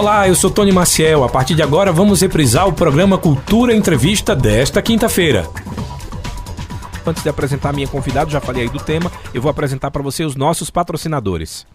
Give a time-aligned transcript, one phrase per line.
[0.00, 1.24] Olá, eu sou Tony Maciel.
[1.24, 5.46] A partir de agora vamos reprisar o programa Cultura Entrevista desta quinta-feira.
[7.06, 10.24] Antes de apresentar minha convidada, já falei aí do tema, eu vou apresentar para você
[10.24, 11.66] os nossos patrocinadores.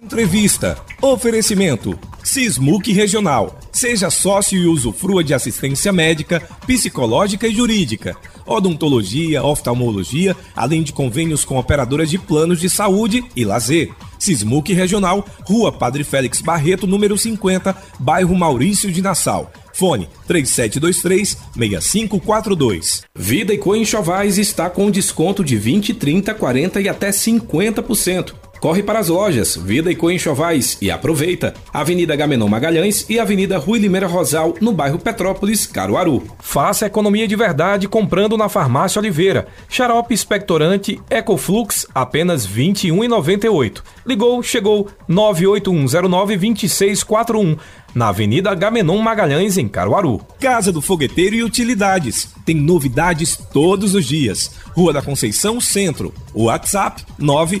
[0.00, 0.78] Entrevista.
[1.02, 1.98] Oferecimento.
[2.22, 3.58] Sismuc Regional.
[3.72, 8.16] Seja sócio e usufrua de assistência médica, psicológica e jurídica,
[8.46, 13.92] odontologia, oftalmologia, além de convênios com operadoras de planos de saúde e lazer.
[14.22, 19.50] Sismuc Regional, Rua Padre Félix Barreto, número 50, bairro Maurício de Nassau.
[19.74, 23.02] Fone 3723-6542.
[23.18, 28.51] Vida e Co Enxovais está com desconto de 20, 30, 40 e até 50%.
[28.62, 31.52] Corre para as lojas Vida e Co Enxovais e aproveita.
[31.74, 36.22] Avenida Gamenon Magalhães e Avenida Rui Limeira Rosal, no bairro Petrópolis, Caruaru.
[36.38, 39.48] Faça economia de verdade comprando na Farmácia Oliveira.
[39.68, 43.82] Xarope expectorante Ecoflux, apenas R$ 21,98.
[44.06, 47.58] Ligou, chegou 981092641
[47.92, 50.20] na Avenida Gamenon Magalhães, em Caruaru.
[50.38, 52.32] Casa do Fogueteiro e Utilidades.
[52.46, 54.52] Tem novidades todos os dias.
[54.68, 56.14] Rua da Conceição Centro.
[56.32, 57.60] WhatsApp 9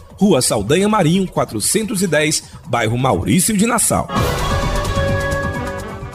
[0.21, 4.07] Rua Saldanha Marinho, 410, bairro Maurício de Nassau.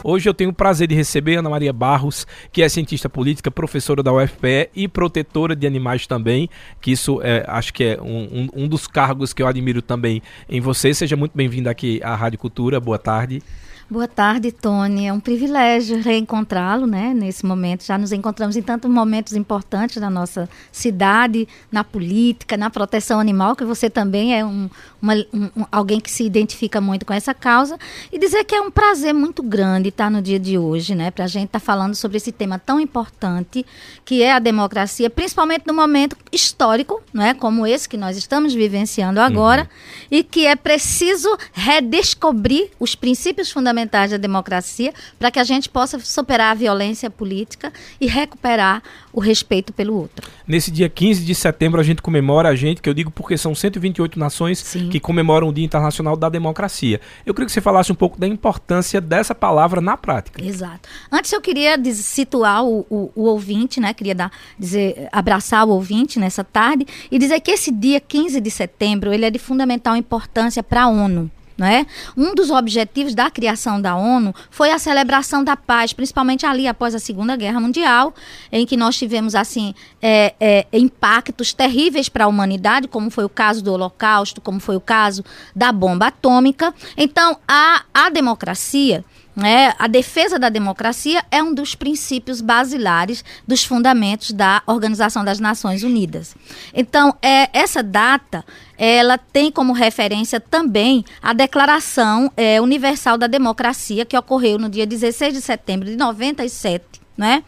[0.01, 4.01] Hoje eu tenho o prazer de receber Ana Maria Barros, que é cientista política, professora
[4.01, 8.63] da UFPE e protetora de animais também, que isso é, acho que é um, um,
[8.63, 10.93] um dos cargos que eu admiro também em você.
[10.93, 12.79] Seja muito bem-vinda aqui à Rádio Cultura.
[12.79, 13.43] Boa tarde.
[13.89, 15.07] Boa tarde, Tony.
[15.07, 17.13] É um privilégio reencontrá-lo, né?
[17.13, 22.69] Nesse momento, já nos encontramos em tantos momentos importantes da nossa cidade, na política, na
[22.69, 24.69] proteção animal, que você também é um,
[25.01, 27.77] uma, um, alguém que se identifica muito com essa causa,
[28.11, 31.09] e dizer que é um prazer muito grande estar no dia de hoje, né?
[31.09, 33.65] Para a gente estar tá falando sobre esse tema tão importante
[34.03, 37.33] que é a democracia, principalmente no momento histórico, não é?
[37.33, 40.07] Como esse que nós estamos vivenciando agora, uhum.
[40.11, 45.69] e que é preciso redescobrir os princípios fundamentais fundamentais da democracia para que a gente
[45.69, 47.71] possa superar a violência política
[48.01, 48.81] e recuperar
[49.13, 50.27] o respeito pelo outro.
[50.47, 53.53] Nesse dia 15 de setembro a gente comemora a gente, que eu digo porque são
[53.53, 54.89] 128 nações Sim.
[54.89, 56.99] que comemoram o Dia Internacional da Democracia.
[57.25, 60.43] Eu queria que você falasse um pouco da importância dessa palavra na prática.
[60.43, 60.89] Exato.
[61.11, 63.93] Antes eu queria situar o, o, o ouvinte, né?
[63.93, 68.49] Queria dar, dizer, abraçar o ouvinte nessa tarde e dizer que esse dia 15 de
[68.49, 71.29] setembro ele é de fundamental importância para a ONU.
[71.57, 71.87] Né?
[72.15, 76.93] Um dos objetivos da criação da ONU foi a celebração da paz, principalmente ali após
[76.93, 78.13] a Segunda Guerra Mundial,
[78.51, 83.29] em que nós tivemos assim é, é, impactos terríveis para a humanidade, como foi o
[83.29, 85.25] caso do Holocausto, como foi o caso
[85.55, 86.71] da bomba atômica.
[86.95, 89.03] Então, a, a democracia
[89.45, 95.39] é, a defesa da democracia é um dos princípios basilares dos fundamentos da Organização das
[95.39, 96.35] Nações Unidas.
[96.73, 98.43] Então, é, essa data
[98.77, 104.85] ela tem como referência também a Declaração é, Universal da Democracia, que ocorreu no dia
[104.85, 106.83] 16 de setembro de 97,
[107.17, 107.43] né?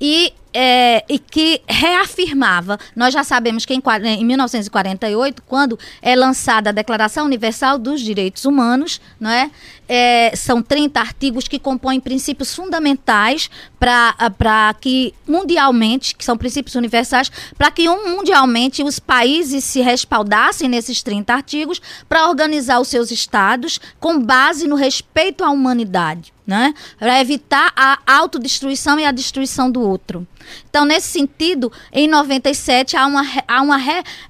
[0.00, 6.70] E é, e que reafirmava, nós já sabemos que em, em, 1948, quando é lançada
[6.70, 9.50] a Declaração Universal dos Direitos Humanos, não é?
[9.88, 17.30] é são 30 artigos que compõem princípios fundamentais para que mundialmente, que são princípios universais,
[17.56, 23.80] para que mundialmente os países se respaldassem nesses 30 artigos para organizar os seus estados
[23.98, 26.74] com base no respeito à humanidade né?
[26.98, 30.26] Para evitar a autodestruição e a destruição do outro.
[30.68, 33.78] Então, nesse sentido, em 97 há, uma, há, uma,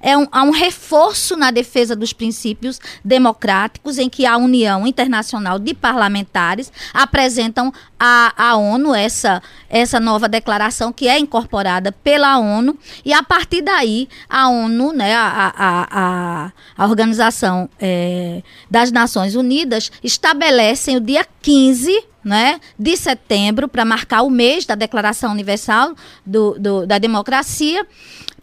[0.01, 5.59] é um, há um reforço na defesa dos princípios democráticos, em que a União Internacional
[5.59, 12.77] de Parlamentares apresentam à, à ONU essa, essa nova declaração que é incorporada pela ONU,
[13.05, 19.35] e a partir daí a ONU, né, a, a, a, a Organização é, das Nações
[19.35, 25.93] Unidas, estabelecem o dia 15 né, de setembro, para marcar o mês da Declaração Universal
[26.25, 27.85] do, do da Democracia,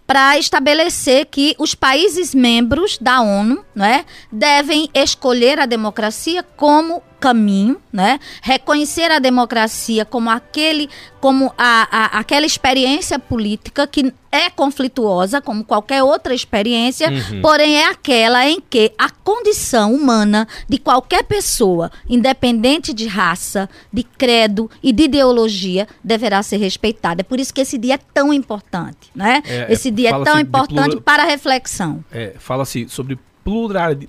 [0.07, 7.77] para estabelecer que os países membros da ONU né, devem escolher a democracia como caminho,
[7.93, 8.19] né?
[8.43, 10.89] Reconhecer a democracia como aquele,
[11.21, 17.43] como a, a, aquela experiência política que é conflituosa, como qualquer outra experiência, uhum.
[17.43, 24.05] porém é aquela em que a condição humana de qualquer pessoa, independente de raça, de
[24.05, 27.23] credo e de ideologia, deverá ser respeitada.
[27.23, 29.43] É por isso que esse dia é tão importante, né?
[29.47, 32.05] É, esse dia é tão importante para a reflexão.
[32.13, 33.19] É, Fala-se sobre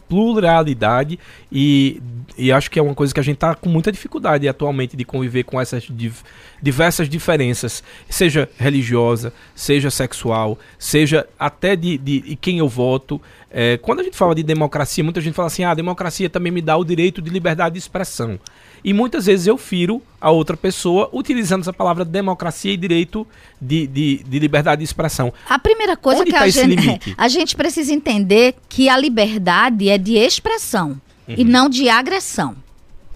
[0.08, 1.20] pluralidade
[1.52, 2.02] e,
[2.38, 5.04] e acho que é uma coisa que a gente está com muita dificuldade atualmente de
[5.04, 6.16] conviver com essas div
[6.62, 13.20] diversas diferenças, seja religiosa, seja sexual, seja até de, de, de quem eu voto.
[13.50, 16.52] É, quando a gente fala de democracia, muita gente fala assim: ah, a democracia também
[16.52, 18.40] me dá o direito de liberdade de expressão.
[18.84, 23.28] E muitas vezes eu firo a outra pessoa utilizando essa palavra democracia e direito
[23.60, 25.34] de, de, de liberdade de expressão.
[25.50, 29.90] A primeira coisa Onde que tá a, gente, a gente precisa entender que a liberdade
[29.90, 31.36] é de expressão uhum.
[31.38, 32.56] e não de agressão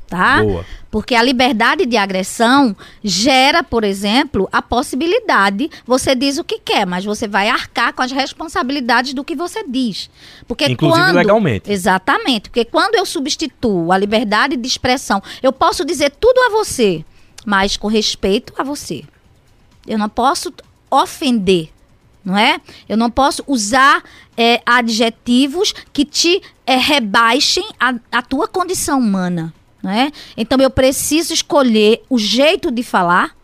[0.08, 0.42] tá?
[0.42, 0.66] Boa.
[0.96, 6.88] Porque a liberdade de agressão gera, por exemplo, a possibilidade, você diz o que quer,
[6.88, 10.10] mas você vai arcar com as responsabilidades do que você diz.
[10.48, 11.70] Porque Inclusive quando, legalmente.
[11.70, 12.50] Exatamente.
[12.50, 17.04] Porque quando eu substituo a liberdade de expressão, eu posso dizer tudo a você,
[17.46, 19.04] mas com respeito a você.
[19.86, 20.54] Eu não posso
[20.90, 21.72] ofender,
[22.24, 22.62] não é?
[22.88, 24.02] Eu não posso usar
[24.38, 29.54] é, adjetivos que te é, rebaixem a, a tua condição humana.
[29.86, 30.12] Né?
[30.36, 33.38] Então eu preciso escolher o jeito de falar,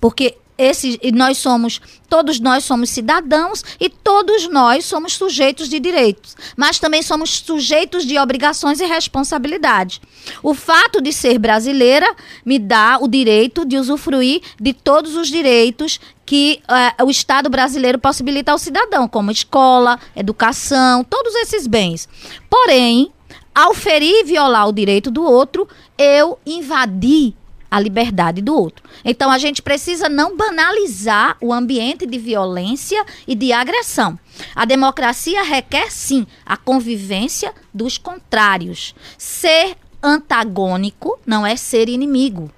[0.00, 6.34] porque esse, nós somos, todos nós somos cidadãos e todos nós somos sujeitos de direitos,
[6.56, 10.00] mas também somos sujeitos de obrigações e responsabilidades.
[10.42, 12.06] O fato de ser brasileira
[12.42, 16.62] me dá o direito de usufruir de todos os direitos que
[16.98, 22.08] uh, o Estado brasileiro possibilita ao cidadão, como escola, educação, todos esses bens.
[22.48, 23.12] Porém,
[23.54, 25.68] ao ferir e violar o direito do outro,
[25.98, 27.34] eu invadi
[27.70, 28.84] a liberdade do outro.
[29.02, 34.18] Então a gente precisa não banalizar o ambiente de violência e de agressão.
[34.54, 38.94] A democracia requer sim a convivência dos contrários.
[39.16, 42.50] Ser antagônico não é ser inimigo.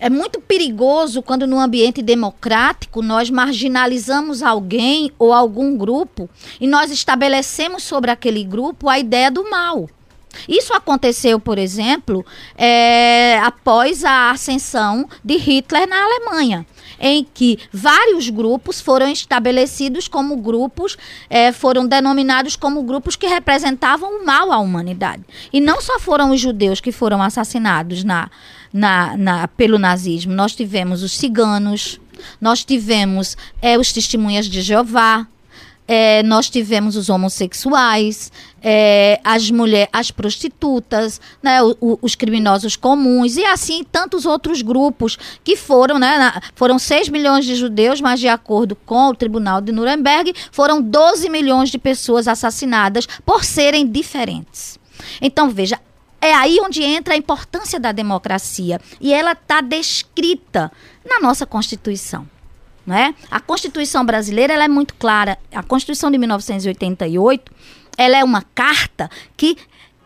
[0.00, 6.30] É muito perigoso quando no ambiente democrático nós marginalizamos alguém ou algum grupo
[6.60, 9.88] e nós estabelecemos sobre aquele grupo a ideia do mal.
[10.48, 12.24] Isso aconteceu, por exemplo,
[12.56, 16.66] é, após a ascensão de Hitler na Alemanha
[17.00, 20.96] em que vários grupos foram estabelecidos como grupos,
[21.30, 25.22] é, foram denominados como grupos que representavam o mal à humanidade.
[25.52, 28.28] E não só foram os judeus que foram assassinados na,
[28.72, 32.00] na, na pelo nazismo, nós tivemos os ciganos,
[32.40, 35.26] nós tivemos é, os testemunhas de Jeová,
[35.90, 38.30] é, nós tivemos os homossexuais,
[38.62, 44.60] é, as mulheres, as prostitutas, né, o, o, os criminosos comuns e assim tantos outros
[44.60, 49.14] grupos que foram, né, na, foram 6 milhões de judeus, mas de acordo com o
[49.14, 54.78] Tribunal de Nuremberg, foram 12 milhões de pessoas assassinadas por serem diferentes.
[55.22, 55.80] Então, veja,
[56.20, 60.70] é aí onde entra a importância da democracia e ela está descrita
[61.04, 62.28] na nossa Constituição.
[62.86, 63.14] Né?
[63.30, 65.38] A Constituição brasileira ela é muito clara.
[65.52, 67.52] A Constituição de 1988
[67.96, 69.56] ela é uma carta que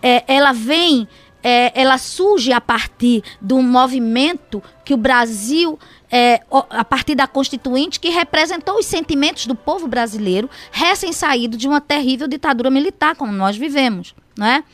[0.02, 1.06] é, ela vem,
[1.42, 5.78] é, ela surge a partir do movimento que o Brasil
[6.10, 11.80] é, a partir da Constituinte, que representou os sentimentos do povo brasileiro recém-saído de uma
[11.80, 14.14] terrível ditadura militar, como nós vivemos.
[14.36, 14.64] Né?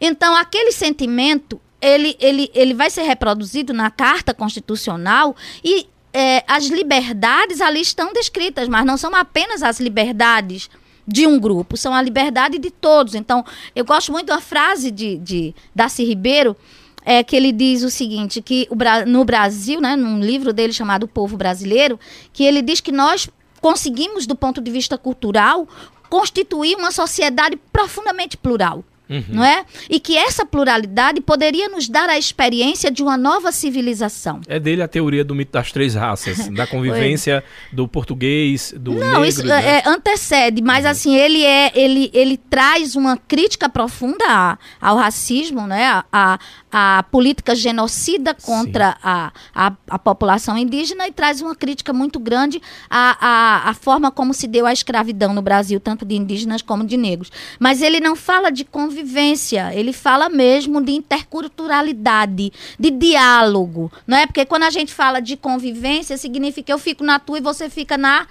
[0.00, 6.66] Então, aquele sentimento ele, ele, ele vai ser reproduzido na Carta Constitucional e é, as
[6.66, 10.70] liberdades ali estão descritas, mas não são apenas as liberdades
[11.06, 13.14] de um grupo, são a liberdade de todos.
[13.14, 16.56] Então, eu gosto muito da frase de, de Darcy Ribeiro,
[17.04, 18.76] é, que ele diz o seguinte, que o,
[19.06, 22.00] no Brasil, né, num livro dele chamado O Povo Brasileiro,
[22.32, 23.28] que ele diz que nós
[23.60, 25.68] conseguimos, do ponto de vista cultural,
[26.08, 28.82] constituir uma sociedade profundamente plural.
[29.08, 29.24] Uhum.
[29.28, 29.64] Não é?
[29.88, 34.40] E que essa pluralidade poderia nos dar a experiência de uma nova civilização.
[34.48, 39.20] É dele a teoria do mito das três raças, da convivência do português, do Não,
[39.20, 39.78] negro, isso né?
[39.78, 40.90] é, antecede, mas uhum.
[40.90, 46.02] assim, ele é ele, ele traz uma crítica profunda ao racismo, né?
[46.12, 46.38] A,
[46.78, 52.60] a, política genocida contra a, a, a, população indígena e traz uma crítica muito grande
[52.90, 56.84] à, à, à forma como se deu a escravidão no Brasil, tanto de indígenas como
[56.84, 57.32] de negros.
[57.58, 64.26] Mas ele não fala de convivência, ele fala mesmo de interculturalidade, de diálogo, não é?
[64.26, 67.70] Porque quando a gente fala de convivência, significa que eu fico na tua e você
[67.70, 68.26] fica na.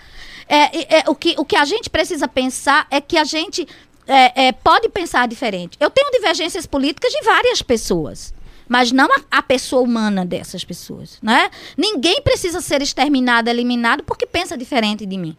[0.47, 3.67] É, é, o, que, o que a gente precisa pensar é que a gente
[4.07, 5.77] é, é, pode pensar diferente.
[5.79, 8.34] Eu tenho divergências políticas de várias pessoas
[8.67, 11.49] mas não a, a, pessoa humana dessas pessoas, né?
[11.77, 15.37] Ninguém precisa ser exterminado, eliminado porque pensa diferente de mim.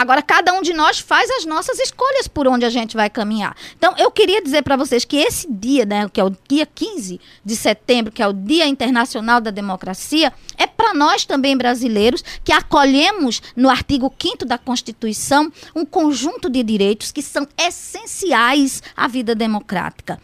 [0.00, 3.54] Agora, cada um de nós faz as nossas escolhas por onde a gente vai caminhar.
[3.76, 7.20] Então, eu queria dizer para vocês que esse dia, né, que é o dia 15
[7.44, 12.50] de setembro, que é o Dia Internacional da Democracia, é para nós também brasileiros que
[12.50, 19.34] acolhemos no artigo 5 da Constituição um conjunto de direitos que são essenciais à vida
[19.34, 20.18] democrática.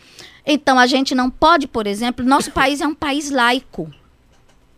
[0.46, 3.90] Então, a gente não pode, por exemplo, nosso país é um país laico.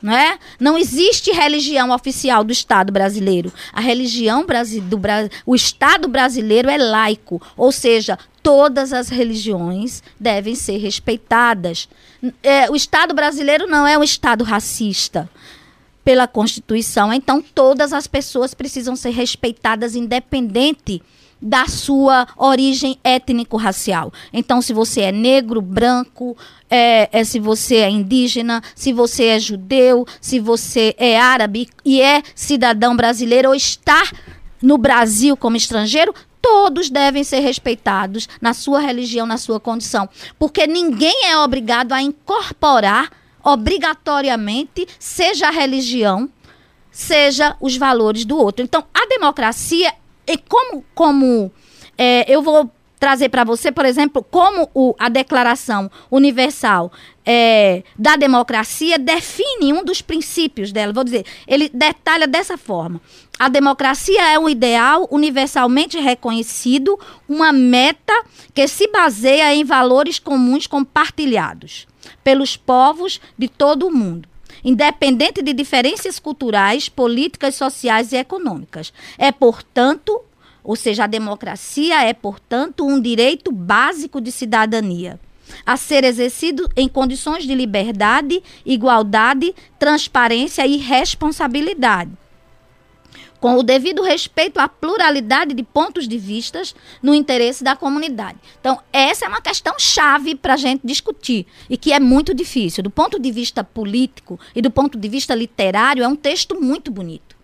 [0.00, 0.38] Não, é?
[0.60, 3.52] não existe religião oficial do Estado brasileiro.
[3.72, 4.46] A religião
[4.84, 5.00] do
[5.44, 11.88] o Estado brasileiro é laico, ou seja, todas as religiões devem ser respeitadas.
[12.42, 15.28] É, o Estado brasileiro não é um Estado racista
[16.04, 21.02] pela Constituição, então todas as pessoas precisam ser respeitadas, independente
[21.40, 24.12] da sua origem étnico-racial.
[24.32, 26.36] Então, se você é negro, branco,
[26.68, 32.00] é, é, se você é indígena, se você é judeu, se você é árabe e
[32.02, 34.02] é cidadão brasileiro ou está
[34.60, 40.08] no Brasil como estrangeiro, todos devem ser respeitados na sua religião, na sua condição.
[40.38, 43.10] Porque ninguém é obrigado a incorporar
[43.42, 46.28] obrigatoriamente, seja a religião,
[46.90, 48.64] seja os valores do outro.
[48.64, 49.94] Então, a democracia
[50.28, 51.50] e como, como
[51.96, 56.92] é, eu vou trazer para você, por exemplo, como o, a Declaração Universal
[57.24, 60.92] é, da Democracia define um dos princípios dela.
[60.92, 63.00] Vou dizer, ele detalha dessa forma.
[63.38, 68.12] A democracia é um ideal universalmente reconhecido, uma meta
[68.52, 71.86] que se baseia em valores comuns compartilhados
[72.24, 74.28] pelos povos de todo o mundo
[74.64, 78.92] independente de diferenças culturais, políticas, sociais e econômicas.
[79.16, 80.20] É, portanto,
[80.62, 85.18] ou seja, a democracia é, portanto, um direito básico de cidadania
[85.64, 92.10] a ser exercido em condições de liberdade, igualdade, transparência e responsabilidade
[93.40, 98.38] com o devido respeito à pluralidade de pontos de vistas no interesse da comunidade.
[98.60, 102.82] Então, essa é uma questão chave para a gente discutir e que é muito difícil.
[102.82, 106.90] Do ponto de vista político e do ponto de vista literário, é um texto muito
[106.90, 107.36] bonito.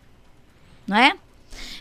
[0.86, 1.14] Não é?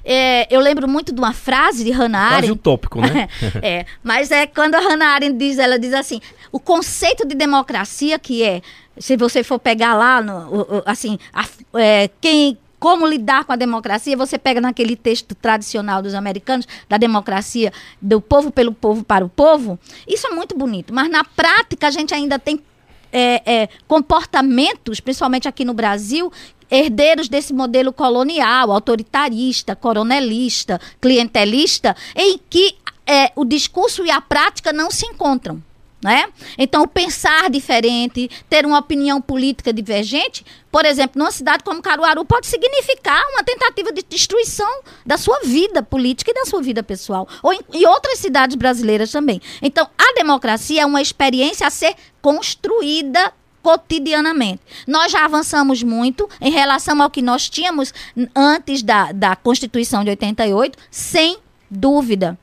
[0.06, 2.42] É, eu lembro muito de uma frase de Hannah Arendt.
[2.42, 3.30] Quase utópico, né?
[3.64, 6.20] é, mas é quando a Hannah Arendt diz, ela diz assim,
[6.52, 8.62] o conceito de democracia que é,
[8.98, 14.18] se você for pegar lá, no, assim, a, é, quem como lidar com a democracia,
[14.18, 17.72] você pega naquele texto tradicional dos americanos, da democracia,
[18.02, 20.94] do povo pelo povo para o povo, isso é muito bonito.
[20.94, 22.60] Mas na prática a gente ainda tem
[23.10, 26.30] é, é, comportamentos, principalmente aqui no Brasil,
[26.70, 32.76] herdeiros desse modelo colonial, autoritarista, coronelista, clientelista, em que
[33.08, 35.64] é, o discurso e a prática não se encontram.
[36.04, 36.28] Né?
[36.58, 42.48] Então, pensar diferente, ter uma opinião política divergente, por exemplo, numa cidade como Caruaru, pode
[42.48, 47.26] significar uma tentativa de destruição da sua vida política e da sua vida pessoal.
[47.42, 49.42] Ou em, em outras cidades brasileiras também.
[49.62, 53.32] Então, a democracia é uma experiência a ser construída
[53.62, 54.62] cotidianamente.
[54.86, 57.94] Nós já avançamos muito em relação ao que nós tínhamos
[58.36, 61.38] antes da, da Constituição de 88, sem
[61.72, 62.38] dúvida.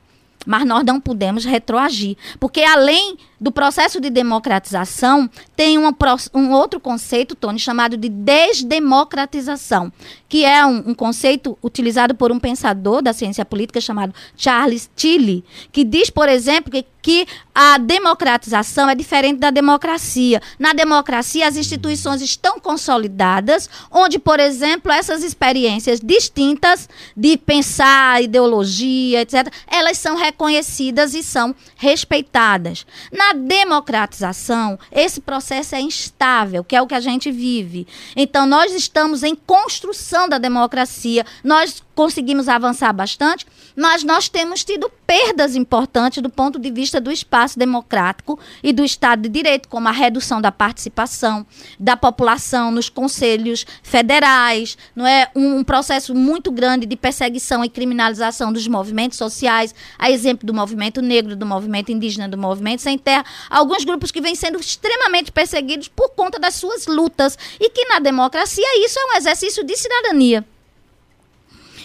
[0.45, 2.17] Mas nós não podemos retroagir.
[2.39, 5.95] Porque além do processo de democratização, tem uma,
[6.31, 9.91] um outro conceito, Tony, chamado de desdemocratização,
[10.29, 15.43] que é um, um, conceito utilizado por um pensador da ciência política chamado Charles Tilly,
[15.71, 20.39] que diz, por exemplo, que, que a democratização é diferente da democracia.
[20.59, 29.21] Na democracia, as instituições estão consolidadas, onde, por exemplo, essas experiências distintas de pensar, ideologia,
[29.21, 32.85] etc., elas são reconhecidas e são respeitadas.
[33.11, 37.87] Na democratização, esse processo é instável, que é o que a gente vive.
[38.15, 43.45] Então, nós estamos em construção da democracia, nós conseguimos avançar bastante,
[43.75, 48.83] mas nós temos tido perdas importantes do ponto de vista do espaço democrático e do
[48.83, 51.45] Estado de Direito, como a redução da participação
[51.79, 58.51] da população nos conselhos federais, não é um processo muito grande de perseguição e criminalização
[58.53, 63.25] dos movimentos sociais, a exemplo do movimento negro, do movimento indígena, do movimento sem terra,
[63.49, 67.99] alguns grupos que vêm sendo extremamente perseguidos por conta das suas lutas e que na
[67.99, 70.45] democracia isso é um exercício de cidadania.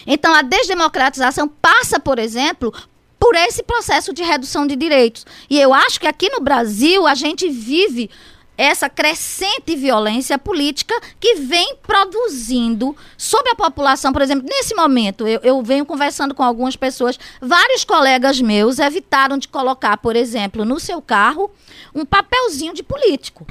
[0.07, 2.73] Então, a desdemocratização passa, por exemplo,
[3.19, 5.25] por esse processo de redução de direitos.
[5.49, 8.09] E eu acho que aqui no Brasil a gente vive
[8.57, 14.11] essa crescente violência política que vem produzindo sobre a população.
[14.11, 19.37] Por exemplo, nesse momento, eu, eu venho conversando com algumas pessoas, vários colegas meus evitaram
[19.37, 21.51] de colocar, por exemplo, no seu carro
[21.93, 23.45] um papelzinho de político.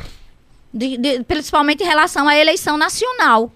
[0.74, 3.52] De, de, principalmente em relação à eleição nacional.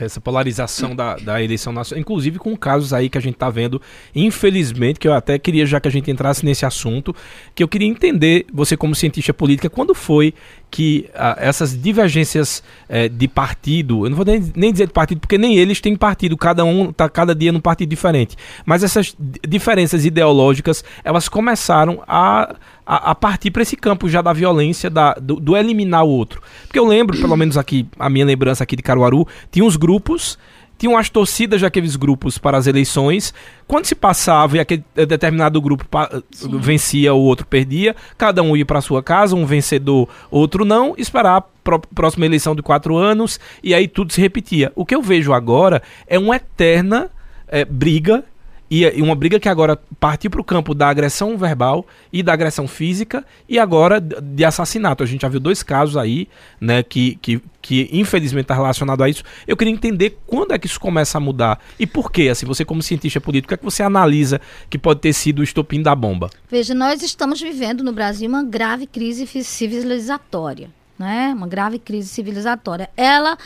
[0.00, 3.80] Essa polarização da, da eleição nacional, inclusive com casos aí que a gente está vendo,
[4.14, 7.14] infelizmente, que eu até queria, já que a gente entrasse nesse assunto,
[7.54, 10.34] que eu queria entender, você como cientista política, quando foi
[10.70, 15.20] que ah, essas divergências eh, de partido, eu não vou nem, nem, dizer de partido,
[15.20, 19.16] porque nem eles têm partido, cada um está cada dia num partido diferente, mas essas
[19.48, 22.54] diferenças ideológicas, elas começaram a
[22.88, 26.40] a, a partir para esse campo já da violência, da, do, do, eliminar o outro.
[26.66, 30.38] Porque eu lembro, pelo menos aqui, a minha lembrança aqui de Caruaru, tinha uns grupos
[30.78, 33.34] tinham as torcidas daqueles grupos para as eleições.
[33.66, 35.84] Quando se passava e aquele determinado grupo
[36.30, 36.56] Sim.
[36.60, 41.38] vencia, o outro perdia, cada um ia para sua casa, um vencedor, outro não, esperar
[41.38, 44.70] a próxima eleição de quatro anos e aí tudo se repetia.
[44.76, 47.10] O que eu vejo agora é uma eterna
[47.48, 48.24] é, briga
[48.70, 52.68] e, uma briga que agora partiu para o campo da agressão verbal e da agressão
[52.68, 55.02] física e agora de assassinato.
[55.02, 56.28] A gente já viu dois casos aí,
[56.60, 59.22] né, que, que, que infelizmente está relacionado a isso.
[59.46, 62.28] Eu queria entender quando é que isso começa a mudar e por quê.
[62.28, 65.82] Assim, você como cientista político, é que você analisa que pode ter sido o estopim
[65.82, 66.30] da bomba?
[66.50, 71.32] Veja, nós estamos vivendo no Brasil uma grave crise civilizatória né?
[71.34, 72.90] Uma grave crise civilizatória.
[72.96, 73.38] Ela,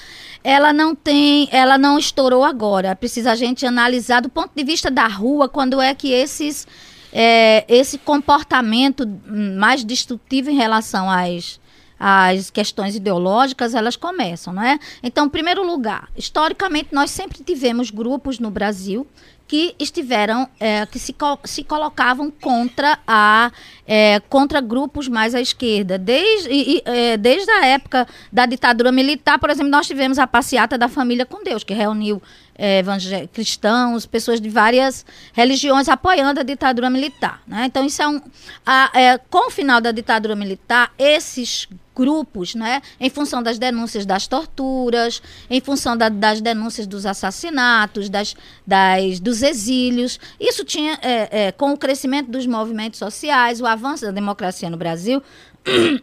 [0.42, 2.96] ela não tem, ela não estourou agora.
[2.96, 6.66] Precisa a gente analisar do ponto de vista da rua quando é que esses,
[7.12, 11.60] é, esse comportamento mais destrutivo em relação às
[12.04, 14.76] as questões ideológicas, elas começam, não é?
[15.04, 19.06] Então, em primeiro lugar, historicamente nós sempre tivemos grupos no Brasil
[19.52, 23.52] que estiveram, é, que se, se colocavam contra a
[23.86, 25.98] é, contra grupos mais à esquerda.
[25.98, 30.78] Desde, e, é, desde a época da ditadura militar, por exemplo, nós tivemos a passeata
[30.78, 32.22] da família com Deus, que reuniu
[32.56, 32.82] é,
[33.30, 35.04] cristãos, pessoas de várias
[35.34, 37.42] religiões apoiando a ditadura militar.
[37.46, 37.66] Né?
[37.66, 38.22] Então, isso é um.
[38.64, 44.06] A, é, com o final da ditadura militar, esses grupos, né, em função das denúncias
[44.06, 48.34] das torturas, em função da, das denúncias dos assassinatos, das,
[48.66, 50.18] das, dos exílios.
[50.40, 54.76] Isso tinha, é, é, com o crescimento dos movimentos sociais, o avanço da democracia no
[54.76, 55.22] Brasil,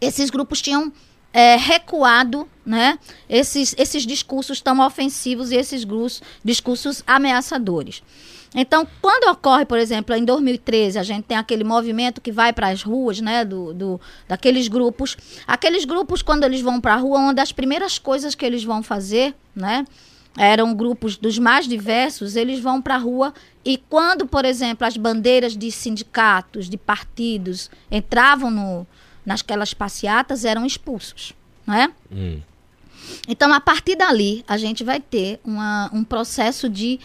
[0.00, 0.92] esses grupos tinham
[1.32, 5.84] é, recuado né, esses, esses discursos tão ofensivos e esses
[6.44, 8.02] discursos ameaçadores.
[8.54, 12.68] Então, quando ocorre, por exemplo, em 2013, a gente tem aquele movimento que vai para
[12.68, 15.16] as ruas, né, do, do, daqueles grupos.
[15.46, 18.82] Aqueles grupos, quando eles vão para a rua, uma das primeiras coisas que eles vão
[18.82, 19.84] fazer, né,
[20.36, 23.32] eram grupos dos mais diversos, eles vão para a rua
[23.64, 28.86] e quando, por exemplo, as bandeiras de sindicatos, de partidos entravam no,
[29.24, 31.32] nasquelas passeatas, eram expulsos,
[31.66, 31.92] né?
[32.10, 32.40] Hum.
[33.28, 36.98] Então, a partir dali, a gente vai ter uma, um processo de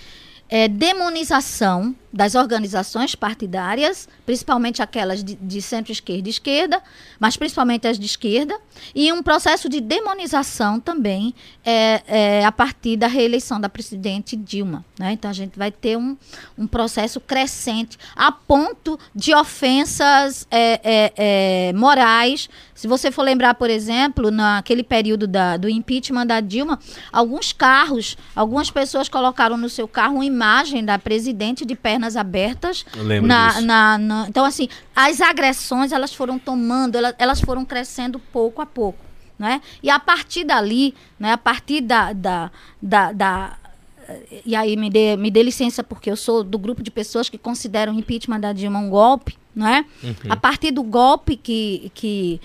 [0.49, 6.81] é, demonização das organizações partidárias, principalmente aquelas de, de centro-esquerda e esquerda,
[7.19, 8.59] mas principalmente as de esquerda,
[8.95, 14.83] e um processo de demonização também é, é, a partir da reeleição da presidente Dilma.
[14.97, 15.13] Né?
[15.13, 16.17] Então a gente vai ter um,
[16.57, 21.13] um processo crescente a ponto de ofensas é, é,
[21.69, 22.49] é, morais.
[22.73, 26.79] Se você for lembrar, por exemplo, naquele período da, do impeachment da Dilma,
[27.11, 32.85] alguns carros, algumas pessoas colocaram no seu carro uma imagem da presidente de pernas abertas.
[32.95, 33.61] Eu lembro na, disso.
[33.61, 38.65] Na, na, então, assim, as agressões elas foram tomando, elas, elas foram crescendo pouco a
[38.65, 38.99] pouco.
[39.37, 39.61] Né?
[39.83, 43.57] E a partir dali, né, a partir da, da, da, da
[44.45, 47.37] e aí me dê, me dê licença porque eu sou do grupo de pessoas que
[47.37, 49.85] consideram o impeachment da Dilma um golpe, né?
[50.03, 50.13] Uhum.
[50.29, 52.41] A partir do golpe que, que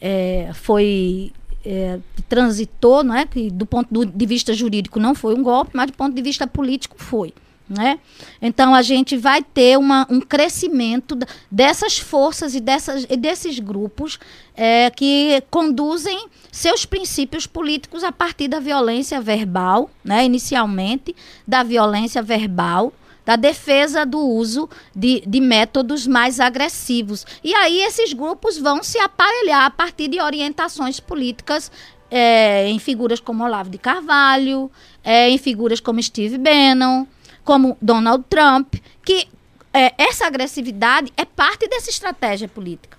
[0.00, 1.32] é, foi
[1.66, 3.26] é, transitou, não é?
[3.26, 6.46] Que do ponto de vista jurídico não foi um golpe, mas do ponto de vista
[6.46, 7.34] político foi.
[7.72, 7.98] Né?
[8.40, 11.18] Então a gente vai ter uma, um crescimento
[11.50, 14.18] dessas forças e, dessas, e desses grupos
[14.54, 20.22] é, que conduzem seus princípios políticos a partir da violência verbal, né?
[20.22, 21.16] inicialmente,
[21.48, 22.92] da violência verbal,
[23.24, 27.24] da defesa do uso de, de métodos mais agressivos.
[27.42, 31.72] E aí esses grupos vão se aparelhar a partir de orientações políticas
[32.10, 34.70] é, em figuras como Olavo de Carvalho,
[35.02, 37.06] é, em figuras como Steve Bannon
[37.44, 38.74] como Donald Trump,
[39.04, 39.28] que
[39.72, 42.98] é, essa agressividade é parte dessa estratégia política.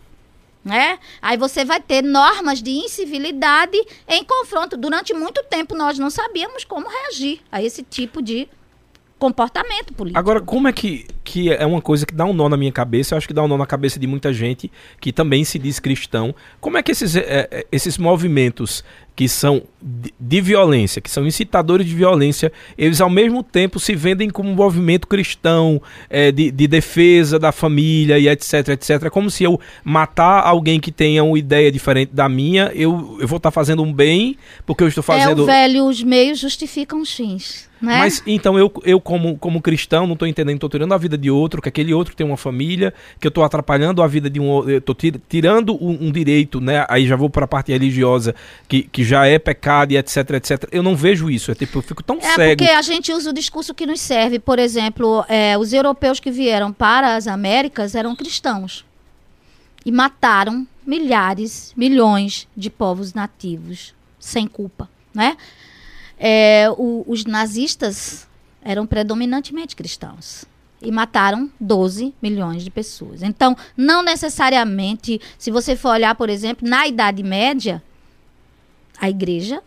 [0.63, 0.97] Né?
[1.21, 3.77] Aí você vai ter normas de incivilidade
[4.07, 4.77] em confronto.
[4.77, 8.47] Durante muito tempo nós não sabíamos como reagir a esse tipo de
[9.19, 10.19] comportamento político.
[10.19, 13.13] Agora, como é que que é uma coisa que dá um nó na minha cabeça,
[13.13, 15.79] eu acho que dá um nó na cabeça de muita gente que também se diz
[15.79, 16.35] cristão.
[16.59, 18.83] Como é que esses, é, é esses movimentos
[19.15, 23.95] que são de, de, violência, que são incitadores de violência, eles ao mesmo tempo se
[23.95, 29.09] vendem como um movimento cristão, é, de, de, defesa da família e etc, etc.
[29.09, 33.37] Como se eu matar alguém que tenha uma ideia diferente da minha, eu, eu vou
[33.37, 35.41] estar tá fazendo um bem, porque eu estou fazendo...
[35.41, 37.69] É o velho, os meios justificam os fins.
[37.83, 37.97] Né?
[37.97, 41.29] Mas então eu, eu como, como cristão, não estou entendendo, estou tirando a vida de
[41.29, 44.69] outro, que aquele outro tem uma família, que eu estou atrapalhando a vida de um
[44.69, 44.95] estou
[45.27, 46.85] tirando um, um, direito, né?
[46.89, 48.35] Aí já vou para a parte religiosa,
[48.67, 50.67] que, que já é pecado e etc, etc.
[50.71, 52.41] Eu não vejo isso, é tipo, eu fico tão é cego.
[52.41, 54.39] É porque a gente usa o discurso que nos serve.
[54.39, 58.85] Por exemplo, é, os europeus que vieram para as Américas eram cristãos
[59.85, 65.35] e mataram milhares, milhões de povos nativos sem culpa, né?
[66.25, 68.25] é, o, os nazistas
[68.63, 70.45] eram predominantemente cristãos
[70.83, 73.23] e mataram 12 milhões de pessoas.
[73.23, 77.81] Então, não necessariamente, se você for olhar, por exemplo, na Idade Média,
[78.99, 79.61] a igreja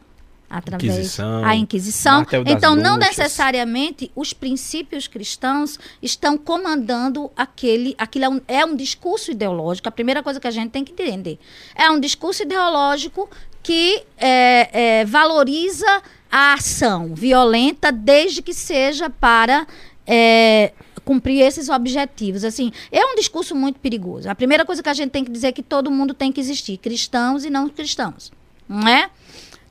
[0.48, 2.26] através Inquisição, a Inquisição.
[2.46, 9.30] Então, não necessariamente os princípios cristãos estão comandando aquele, aquilo é um, é um discurso
[9.30, 9.88] ideológico.
[9.88, 11.38] A primeira coisa que a gente tem que entender
[11.74, 13.28] é um discurso ideológico
[13.62, 19.66] que é, é, valoriza a ação violenta, desde que seja para
[20.06, 20.72] é,
[21.04, 22.44] cumprir esses objetivos.
[22.44, 24.28] Assim, é um discurso muito perigoso.
[24.28, 26.40] A primeira coisa que a gente tem que dizer é que todo mundo tem que
[26.40, 28.32] existir, cristãos e não cristãos,
[28.68, 29.10] não é?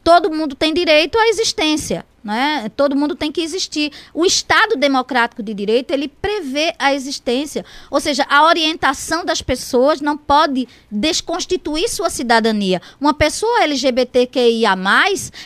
[0.04, 2.06] Todo mundo tem direito à existência.
[2.26, 2.72] Né?
[2.76, 3.92] Todo mundo tem que existir.
[4.12, 10.02] O Estado democrático de direito ele prevê a existência, ou seja, a orientação das pessoas
[10.02, 12.82] não pode desconstituir sua cidadania.
[13.00, 14.76] Uma pessoa LGBTQIA+,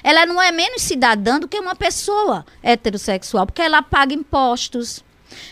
[0.02, 5.04] ela não é menos cidadã do que uma pessoa heterossexual, porque ela paga impostos,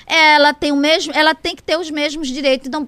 [0.05, 2.67] ela tem o mesmo, ela tem que ter os mesmos direitos.
[2.67, 2.87] Então,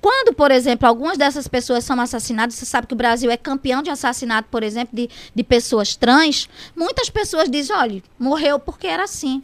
[0.00, 3.82] quando, por exemplo, algumas dessas pessoas são assassinadas, você sabe que o Brasil é campeão
[3.82, 9.04] de assassinato, por exemplo, de, de pessoas trans, muitas pessoas dizem, olha, morreu porque era
[9.04, 9.42] assim.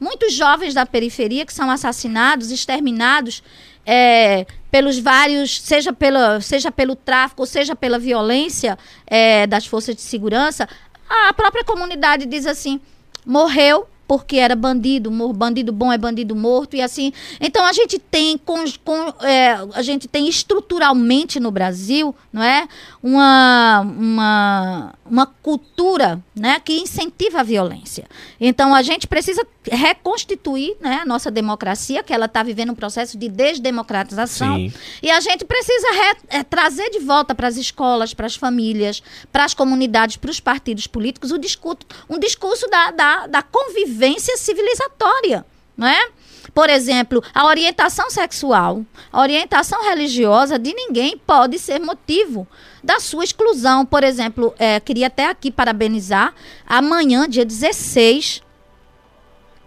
[0.00, 3.42] Muitos jovens da periferia que são assassinados, exterminados,
[3.86, 9.94] é, pelos vários, seja, pela, seja pelo tráfico, ou seja pela violência é, das forças
[9.94, 10.68] de segurança,
[11.08, 12.80] a própria comunidade diz assim:
[13.24, 17.12] morreu porque era bandido, bandido bom é bandido morto e assim.
[17.40, 22.68] Então a gente tem com, com é, a gente tem estruturalmente no Brasil, não é,
[23.02, 28.04] uma, uma, uma cultura, né, que incentiva a violência.
[28.40, 33.16] Então a gente precisa reconstituir, né, a nossa democracia, que ela está vivendo um processo
[33.16, 34.72] de desdemocratização, Sim.
[35.02, 39.02] e a gente precisa re, é, trazer de volta para as escolas, para as famílias,
[39.32, 43.93] para as comunidades, para os partidos políticos o discurso, um discurso da, da, da convivência
[43.94, 46.08] convivência civilizatória, não é?
[46.52, 52.46] Por exemplo, a orientação sexual, a orientação religiosa de ninguém pode ser motivo
[52.82, 53.86] da sua exclusão.
[53.86, 56.34] Por exemplo, é, queria até aqui parabenizar,
[56.66, 58.42] amanhã, dia 16,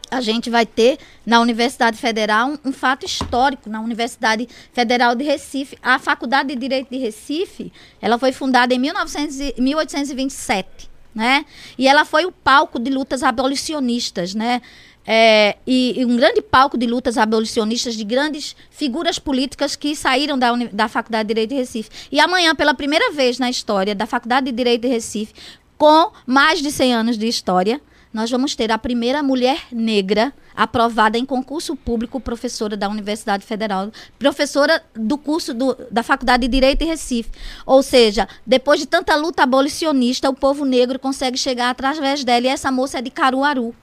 [0.09, 5.25] a gente vai ter na Universidade Federal um, um, fato histórico na Universidade Federal de
[5.25, 5.77] Recife.
[5.81, 11.45] A Faculdade de Direito de Recife, ela foi fundada em 1900, 1827 né?
[11.77, 14.61] E ela foi o palco de lutas abolicionistas, né?
[15.09, 20.37] É, e, e, um grande palco de lutas abolicionistas de grandes figuras políticas que saíram
[20.37, 21.89] da, da Faculdade de Direito de Recife.
[22.11, 25.33] E amanhã, pela primeira vez na história da Faculdade de Direito de Recife,
[25.77, 27.79] com mais de 100 anos de história,
[28.13, 33.91] nós vamos ter a primeira mulher negra aprovada em concurso público, professora da Universidade Federal,
[34.17, 37.29] professora do curso do, da Faculdade de Direito em Recife.
[37.65, 42.45] Ou seja, depois de tanta luta abolicionista, o povo negro consegue chegar através dela.
[42.45, 43.75] E essa moça é de Caruaru.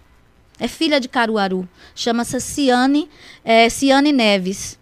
[0.59, 1.69] É filha de Caruaru.
[1.95, 3.09] Chama-se Ciane,
[3.45, 4.79] é, Ciane Neves.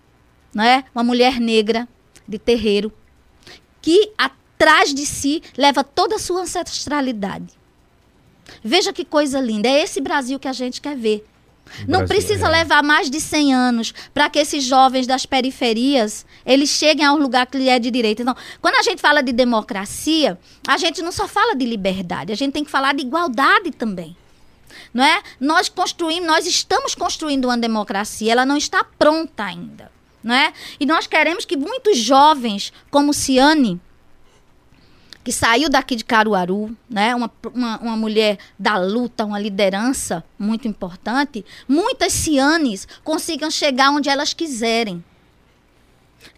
[0.55, 0.85] Né?
[0.95, 1.89] Uma mulher negra
[2.27, 2.93] de terreiro.
[3.81, 7.62] Que atrás de si leva toda a sua ancestralidade.
[8.63, 9.69] Veja que coisa linda.
[9.69, 11.27] É esse Brasil que a gente quer ver.
[11.87, 12.51] Não precisa é.
[12.51, 17.47] levar mais de 100 anos para que esses jovens das periferias eles cheguem ao lugar
[17.47, 18.23] que lhe é de direito.
[18.23, 22.37] Então, quando a gente fala de democracia, a gente não só fala de liberdade, a
[22.37, 24.17] gente tem que falar de igualdade também.
[24.93, 25.23] Não é?
[25.41, 29.91] Nós construímos, nós estamos construindo uma democracia, ela não está pronta ainda,
[30.23, 30.53] não é?
[30.79, 33.81] E nós queremos que muitos jovens, como Ciane,
[35.25, 37.15] que saiu daqui de Caruaru, né?
[37.15, 44.09] Uma, uma, uma, mulher da luta, uma liderança muito importante, muitas cianes consigam chegar onde
[44.09, 45.03] elas quiserem.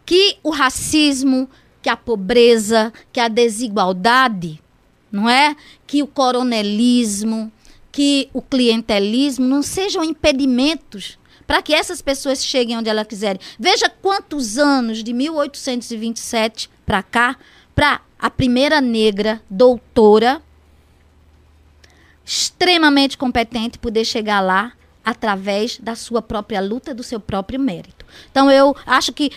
[0.04, 1.48] Que o racismo,
[1.80, 4.60] que a pobreza, que a desigualdade,
[5.10, 5.56] não é?
[5.86, 7.50] Que o coronelismo,
[7.90, 13.40] que o clientelismo não sejam impedimentos para que essas pessoas cheguem onde elas quiserem.
[13.58, 17.36] Veja quantos anos de 1827 para cá,
[17.74, 20.40] para a primeira negra doutora
[22.24, 24.72] extremamente competente poder chegar lá
[25.04, 28.06] através da sua própria luta, do seu próprio mérito.
[28.30, 29.30] Então eu acho que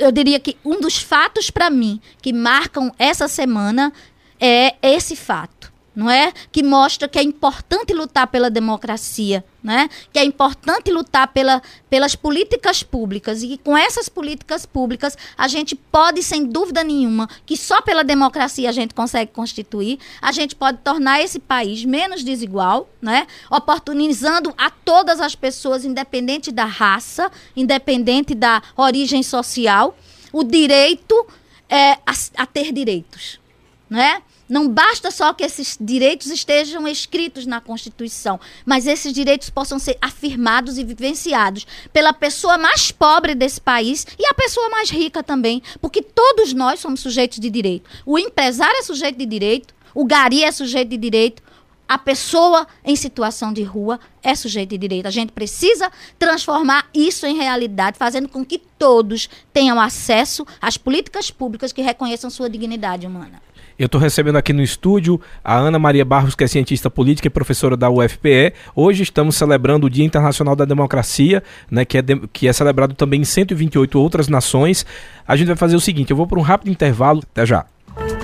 [0.00, 3.92] eu diria que um dos fatos para mim que marcam essa semana
[4.40, 6.32] é esse fato não é?
[6.52, 9.88] Que mostra que é importante lutar pela democracia, né?
[10.12, 15.48] Que é importante lutar pela, pelas políticas públicas e que com essas políticas públicas a
[15.48, 20.54] gente pode, sem dúvida nenhuma, que só pela democracia a gente consegue constituir, a gente
[20.54, 23.26] pode tornar esse país menos desigual, né?
[23.50, 29.96] Oportunizando a todas as pessoas, independente da raça, independente da origem social,
[30.32, 31.26] o direito
[31.68, 33.40] é, a, a ter direitos,
[33.88, 34.22] né?
[34.50, 39.96] Não basta só que esses direitos estejam escritos na Constituição, mas esses direitos possam ser
[40.02, 45.62] afirmados e vivenciados pela pessoa mais pobre desse país e a pessoa mais rica também,
[45.80, 47.88] porque todos nós somos sujeitos de direito.
[48.04, 51.42] O empresário é sujeito de direito, o gari é sujeito de direito,
[51.90, 55.06] a pessoa em situação de rua é sujeito de direito.
[55.06, 61.32] A gente precisa transformar isso em realidade, fazendo com que todos tenham acesso às políticas
[61.32, 63.42] públicas que reconheçam sua dignidade humana.
[63.80, 67.30] Eu estou recebendo aqui no estúdio a Ana Maria Barros, que é cientista política e
[67.30, 68.52] professora da UFPE.
[68.76, 72.92] Hoje estamos celebrando o Dia Internacional da Democracia, né, que, é de, que é celebrado
[72.92, 74.84] também em 128 outras nações.
[75.26, 77.22] A gente vai fazer o seguinte: eu vou para um rápido intervalo.
[77.32, 77.64] Até já.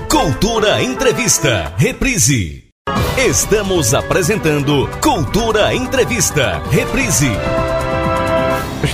[0.07, 2.65] Cultura Entrevista, reprise.
[3.17, 7.31] Estamos apresentando Cultura Entrevista, reprise.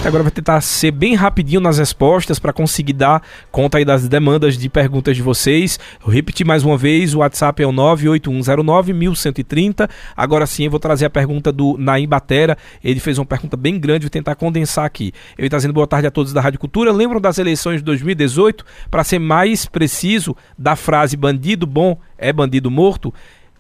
[0.05, 4.57] Agora vai tentar ser bem rapidinho nas respostas para conseguir dar conta aí das demandas
[4.57, 5.79] de perguntas de vocês.
[6.05, 9.89] Eu repeti mais uma vez, o WhatsApp é o 981091130.
[10.15, 12.57] Agora sim, eu vou trazer a pergunta do Naim Batera.
[12.83, 15.13] Ele fez uma pergunta bem grande, vou tentar condensar aqui.
[15.37, 16.91] Ele está dizendo boa tarde a todos da Rádio Cultura.
[16.91, 18.65] Lembram das eleições de 2018?
[18.91, 23.13] Para ser mais preciso, da frase bandido bom é bandido morto?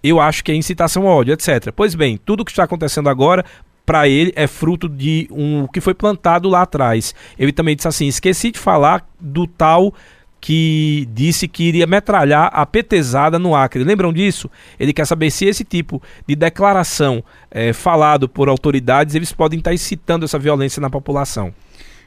[0.03, 1.71] eu acho que é incitação ao ódio, etc.
[1.73, 3.45] Pois bem, tudo o que está acontecendo agora
[3.85, 7.13] para ele é fruto de um que foi plantado lá atrás.
[7.37, 9.93] Ele também disse assim: esqueci de falar do tal
[10.39, 13.81] que disse que iria metralhar a petezada no Acre.
[13.81, 14.51] Lembram disso?
[14.77, 19.73] Ele quer saber se esse tipo de declaração é, falado por autoridades eles podem estar
[19.73, 21.53] incitando essa violência na população.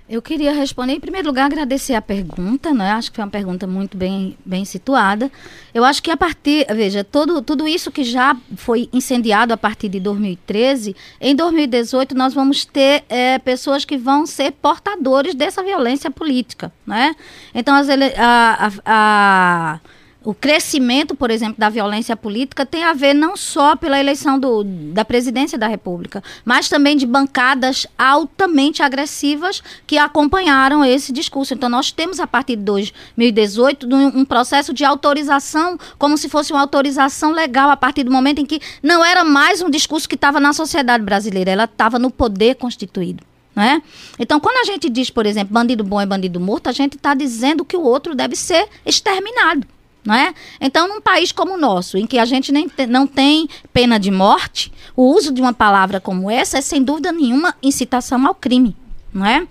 [0.08, 2.92] Eu queria responder, em primeiro lugar, agradecer a pergunta, né?
[2.92, 5.30] Acho que foi uma pergunta muito bem, bem situada.
[5.74, 9.88] Eu acho que a partir, veja, todo, tudo isso que já foi incendiado a partir
[9.88, 16.08] de 2013, em 2018 nós vamos ter é, pessoas que vão ser portadores dessa violência
[16.08, 17.16] política, né?
[17.52, 19.80] Então, as, a, a, a
[20.26, 24.64] o crescimento, por exemplo, da violência política tem a ver não só pela eleição do,
[24.64, 31.54] da presidência da República, mas também de bancadas altamente agressivas que acompanharam esse discurso.
[31.54, 36.60] Então, nós temos, a partir de 2018, um processo de autorização, como se fosse uma
[36.60, 40.40] autorização legal, a partir do momento em que não era mais um discurso que estava
[40.40, 43.22] na sociedade brasileira, ela estava no poder constituído.
[43.54, 43.80] Né?
[44.18, 47.14] Então, quando a gente diz, por exemplo, bandido bom é bandido morto, a gente está
[47.14, 49.75] dizendo que o outro deve ser exterminado.
[50.14, 50.32] É?
[50.60, 53.98] Então, num país como o nosso, em que a gente nem te, não tem pena
[53.98, 58.34] de morte, o uso de uma palavra como essa é, sem dúvida nenhuma, incitação ao
[58.34, 58.76] crime.
[59.12, 59.46] Não é?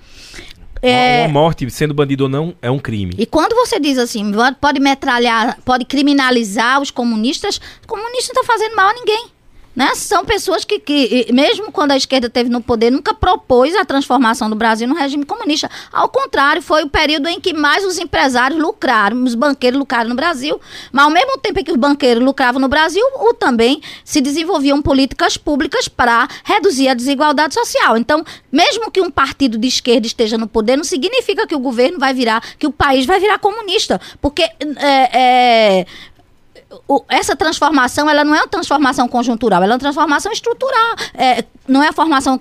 [0.82, 1.26] É...
[1.26, 3.16] Uma morte, sendo bandido ou não, é um crime.
[3.18, 8.54] E quando você diz assim, pode metralhar, pode criminalizar os comunistas, o comunista não está
[8.54, 9.35] fazendo mal a ninguém.
[9.76, 9.94] Né?
[9.96, 14.50] São pessoas que, que, mesmo quando a esquerda teve no poder, nunca propôs a transformação
[14.50, 15.70] do Brasil no regime comunista.
[15.92, 20.16] Ao contrário, foi o período em que mais os empresários lucraram, os banqueiros lucraram no
[20.16, 20.60] Brasil.
[20.92, 24.82] Mas ao mesmo tempo em que os banqueiros lucravam no Brasil, o, também se desenvolviam
[24.82, 27.98] políticas públicas para reduzir a desigualdade social.
[27.98, 32.00] Então, mesmo que um partido de esquerda esteja no poder, não significa que o governo
[32.00, 34.00] vai virar, que o país vai virar comunista.
[34.22, 35.86] Porque é, é,
[36.88, 40.96] o, essa transformação ela não é uma transformação conjuntural, ela é uma transformação estrutural.
[41.14, 42.40] É, não é a formação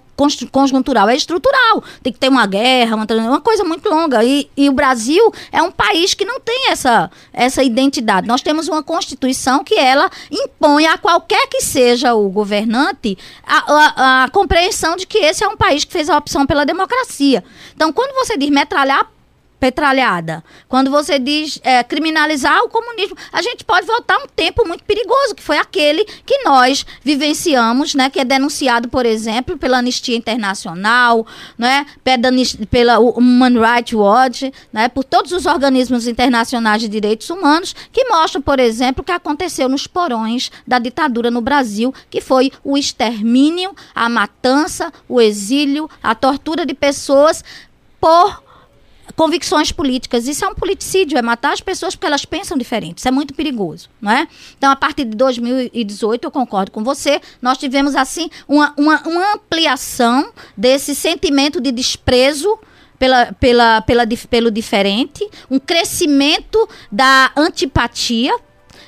[0.50, 1.82] conjuntural, é estrutural.
[2.02, 4.22] Tem que ter uma guerra, uma, uma coisa muito longa.
[4.22, 8.28] E, e, o Brasil é um país que não tem essa, essa identidade.
[8.28, 13.16] Nós temos uma Constituição que ela impõe a qualquer que seja o governante
[13.46, 16.66] a, a, a compreensão de que esse é um país que fez a opção pela
[16.66, 17.42] democracia.
[17.74, 19.10] Então, quando você diz metralhar
[19.64, 24.84] petralhada, quando você diz é, criminalizar o comunismo, a gente pode voltar um tempo muito
[24.84, 30.14] perigoso, que foi aquele que nós vivenciamos, né, que é denunciado, por exemplo, pela Anistia
[30.14, 31.86] Internacional, né,
[32.70, 38.42] pela Human Rights Watch, né, por todos os organismos internacionais de direitos humanos, que mostram,
[38.42, 43.74] por exemplo, o que aconteceu nos porões da ditadura no Brasil, que foi o extermínio,
[43.94, 47.42] a matança, o exílio, a tortura de pessoas
[47.98, 48.43] por
[49.16, 50.26] convicções políticas.
[50.26, 52.98] Isso é um politicídio, é matar as pessoas porque elas pensam diferente.
[52.98, 54.28] Isso é muito perigoso, não é?
[54.56, 59.34] Então, a partir de 2018, eu concordo com você, nós tivemos, assim, uma, uma, uma
[59.34, 62.58] ampliação desse sentimento de desprezo
[62.98, 68.34] pela, pela, pela, pelo diferente, um crescimento da antipatia.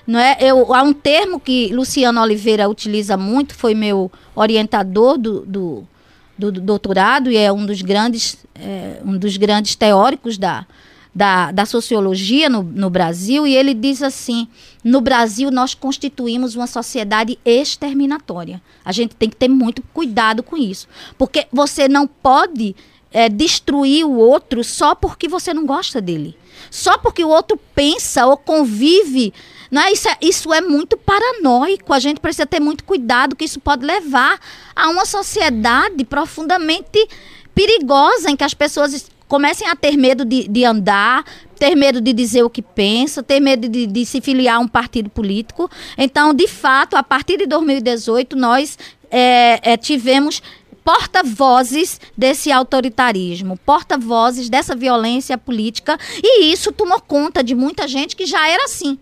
[0.06, 0.36] Não é?
[0.40, 5.88] Eu, há um termo que Luciano Oliveira utiliza muito, foi meu orientador do, do
[6.37, 10.66] do, doutorado e é um dos grandes, é, um dos grandes teóricos da,
[11.14, 14.46] da, da sociologia no, no Brasil, e ele diz assim:
[14.85, 18.61] no Brasil nós constituímos uma sociedade exterminatória.
[18.85, 22.77] A gente tem que ter muito cuidado com isso, porque você não pode
[23.11, 26.37] é, destruir o outro só porque você não gosta dele,
[26.70, 29.33] só porque o outro pensa ou convive
[29.70, 29.92] não é?
[29.92, 31.92] Isso, é, isso é muito paranoico.
[31.92, 34.38] A gente precisa ter muito cuidado, que isso pode levar
[34.74, 37.09] a uma sociedade profundamente
[37.55, 41.24] perigosa, em que as pessoas comecem a ter medo de, de andar,
[41.59, 44.68] ter medo de dizer o que pensa, ter medo de, de, se filiar a um
[44.68, 45.70] partido político.
[45.96, 48.79] Então, de fato, a partir de 2018, nós
[49.11, 50.42] é, é, tivemos
[50.85, 58.24] porta-vozes desse autoritarismo, porta-vozes dessa violência política, e isso tomou conta de muita gente que
[58.24, 58.96] já era assim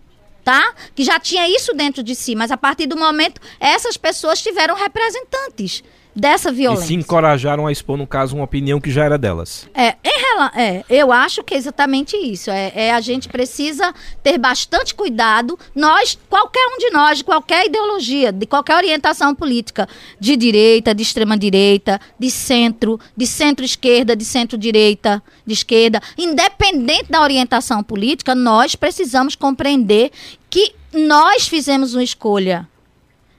[0.45, 0.73] tá?
[0.93, 4.75] Que já tinha isso dentro de si, mas a partir do momento essas pessoas tiveram
[4.75, 5.83] representantes
[6.15, 6.85] dessa violência.
[6.85, 9.67] E se encorajaram a expor, no caso, uma opinião que já era delas.
[9.73, 10.15] É, em
[10.55, 12.49] é eu acho que é exatamente isso.
[12.51, 15.57] É, é, a gente precisa ter bastante cuidado.
[15.73, 19.87] Nós, qualquer um de nós, de qualquer ideologia, de qualquer orientação política,
[20.19, 27.21] de direita, de extrema direita, de centro, de centro-esquerda, de centro-direita, de esquerda, independente da
[27.21, 30.11] orientação política, nós precisamos compreender
[30.49, 32.67] que nós fizemos uma escolha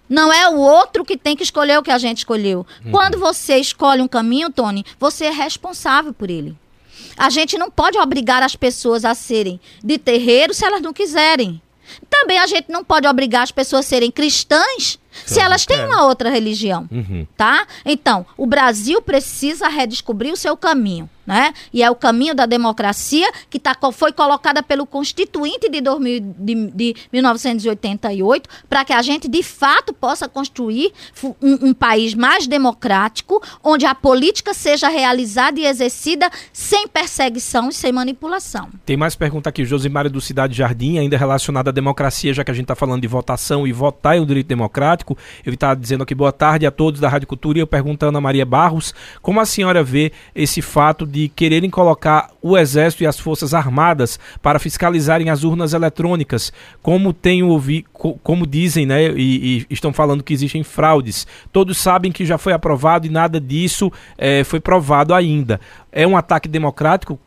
[0.08, 2.66] não é o outro que tem que escolher o que a gente escolheu.
[2.84, 2.90] Uhum.
[2.90, 6.56] Quando você escolhe um caminho, Tony, você é responsável por ele.
[7.16, 11.60] A gente não pode obrigar as pessoas a serem de terreiro se elas não quiserem.
[12.10, 16.04] Também a gente não pode obrigar as pessoas a serem cristãs se elas têm uma
[16.04, 17.26] outra religião, uhum.
[17.36, 17.66] tá?
[17.84, 21.52] Então, o Brasil precisa redescobrir o seu caminho né?
[21.72, 26.54] E é o caminho da democracia que tá, foi colocada pelo Constituinte de, 2000, de,
[26.70, 33.42] de 1988 para que a gente de fato possa construir um, um, país mais democrático,
[33.62, 38.68] onde a política seja realizada e exercida sem perseguição e sem manipulação.
[38.84, 42.54] Tem mais pergunta aqui, Josimário do Cidade Jardim, ainda relacionada à democracia, já que a
[42.54, 45.16] gente está falando de votação e votar é um direito democrático.
[45.44, 48.20] Ele está dizendo aqui boa tarde a todos da Rádio Cultura e eu perguntando a
[48.20, 53.06] Maria Barros como a senhora vê esse fato de de quererem colocar o Exército e
[53.06, 56.52] as Forças Armadas para fiscalizarem as urnas eletrônicas,
[56.82, 57.86] como tem ouvi,
[58.22, 61.26] como dizem, né, e, e, estão falando que existem fraudes.
[61.50, 65.58] Todos sabem que já foi aprovado e nada disso é, foi provado ainda.
[65.90, 67.18] É um ataque democrático?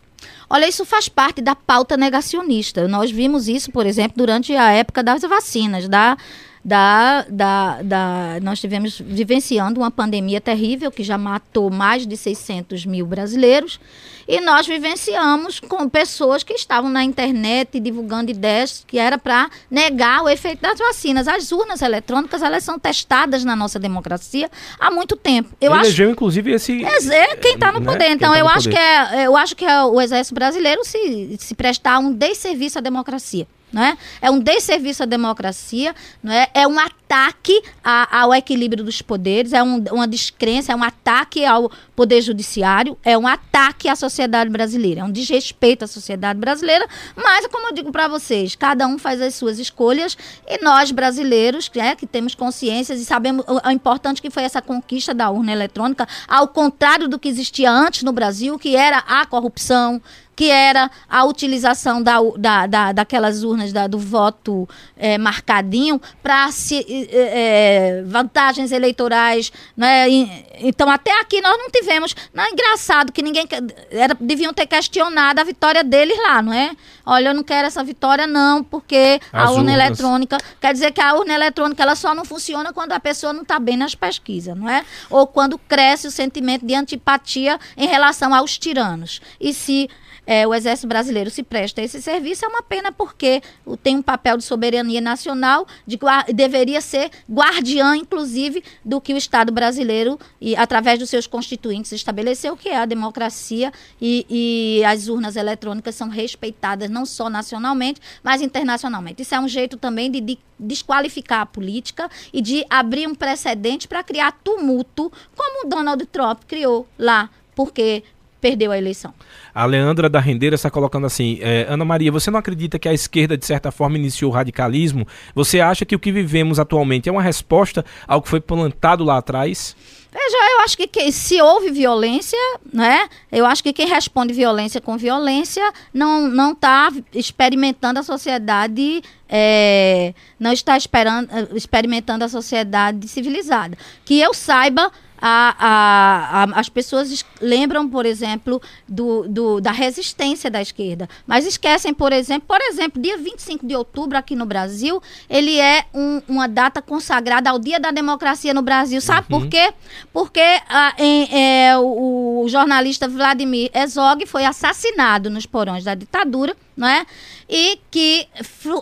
[0.47, 2.87] Olha, isso faz parte da pauta negacionista.
[2.87, 6.15] Nós vimos isso, por exemplo, durante a época das vacinas, da
[6.63, 12.85] da, da, da, nós tivemos vivenciando uma pandemia terrível que já matou mais de 600
[12.85, 13.79] mil brasileiros
[14.27, 20.21] e nós vivenciamos com pessoas que estavam na internet divulgando ideias que era para negar
[20.21, 21.27] o efeito das vacinas.
[21.27, 25.49] As urnas eletrônicas elas são testadas na nossa democracia há muito tempo.
[25.59, 27.91] Eu Elegeu, acho, inclusive esse é, quem está no né?
[27.91, 28.11] poder.
[28.11, 28.75] Então tá eu acho poder.
[28.75, 32.81] que é, eu acho que é o exército brasileiro se se prestar um desserviço à
[32.81, 33.97] democracia não é?
[34.29, 36.61] Um desserviço à democracia, é?
[36.61, 41.43] É um ataque a, ao equilíbrio dos poderes, é um, uma descrença, é um ataque
[41.45, 46.87] ao poder judiciário, é um ataque à sociedade brasileira, é um desrespeito à sociedade brasileira,
[47.15, 51.69] mas como eu digo para vocês, cada um faz as suas escolhas e nós brasileiros,
[51.75, 55.51] né, que temos consciências e sabemos o, o importante que foi essa conquista da urna
[55.51, 60.01] eletrônica, ao contrário do que existia antes no Brasil, que era a corrupção,
[60.39, 66.47] que era a utilização da, da, da daquelas urnas da, do voto é, marcadinho para
[66.87, 69.51] é, vantagens eleitorais.
[69.75, 70.09] Né?
[70.09, 72.15] E, então, até aqui nós não tivemos.
[72.33, 73.45] Não é engraçado que ninguém.
[73.91, 76.71] Era, deviam ter questionado a vitória deles lá, não é?
[77.05, 79.87] Olha, eu não quero essa vitória, não, porque As a urna urnas.
[79.87, 80.37] eletrônica.
[80.61, 83.59] Quer dizer que a urna eletrônica ela só não funciona quando a pessoa não está
[83.59, 84.85] bem nas pesquisas, não é?
[85.09, 89.19] Ou quando cresce o sentimento de antipatia em relação aos tiranos.
[89.37, 89.89] E se
[90.29, 93.41] é, o Exército Brasileiro se presta a esse serviço, é uma pena porque
[93.81, 95.97] tem um papel de soberania nacional, de,
[96.31, 102.55] deveria ser guardiã, inclusive, do que o Estado brasileiro, e, através dos seus constituintes, estabeleceu,
[102.55, 108.39] que é a democracia e, e as urnas eletrônicas são respeitadas não só nacionalmente, mas
[108.39, 109.23] internacionalmente.
[109.23, 113.87] Isso é um jeito também de, de desqualificar a política e de abrir um precedente
[113.87, 118.03] para criar tumulto, como o Donald Trump criou lá, porque
[118.39, 119.13] perdeu a eleição.
[119.53, 122.93] A Leandra da Rendeira está colocando assim: é, Ana Maria, você não acredita que a
[122.93, 125.07] esquerda, de certa forma, iniciou o radicalismo?
[125.35, 129.17] Você acha que o que vivemos atualmente é uma resposta ao que foi plantado lá
[129.17, 129.75] atrás?
[130.11, 132.39] Veja, eu acho que, que, se houve violência,
[132.73, 133.07] né?
[133.31, 135.61] Eu acho que quem responde violência com violência
[135.93, 143.77] não não está experimentando a sociedade, é, não está esperando, experimentando a sociedade civilizada.
[144.03, 144.91] Que eu saiba,
[145.21, 151.45] a, a, a, as pessoas lembram, por exemplo, do, do, da resistência da esquerda, mas
[151.45, 156.21] esquecem, por exemplo, por exemplo, dia 25 de outubro aqui no Brasil, ele é um,
[156.27, 159.01] uma data consagrada ao Dia da Democracia no Brasil.
[159.01, 159.41] Sabe uhum.
[159.41, 159.73] por quê?
[160.13, 160.39] Porque
[160.69, 166.87] a, em, é, o, o, jornalista Vladimir Herzog foi assassinado nos porões da ditadura, não
[166.87, 167.05] é?
[167.49, 168.27] E que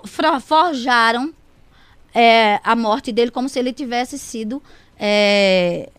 [0.05, 1.33] forjaram
[2.13, 4.61] é, a morte dele como se ele tivesse sido
[4.99, 5.89] é, é,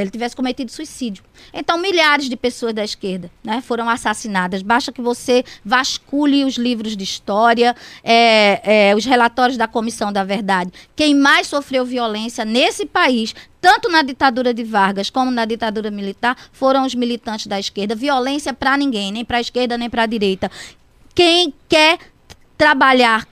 [0.00, 1.22] ele tivesse cometido suicídio.
[1.52, 4.62] Então, milhares de pessoas da esquerda né, foram assassinadas.
[4.62, 10.24] Basta que você vasculhe os livros de história, é, é, os relatórios da Comissão da
[10.24, 10.72] Verdade.
[10.96, 16.36] Quem mais sofreu violência nesse país, tanto na ditadura de Vargas como na ditadura militar,
[16.52, 17.94] foram os militantes da esquerda.
[17.94, 20.50] Violência para ninguém, nem para a esquerda nem para a direita.
[21.14, 21.98] Quem quer
[22.56, 23.26] trabalhar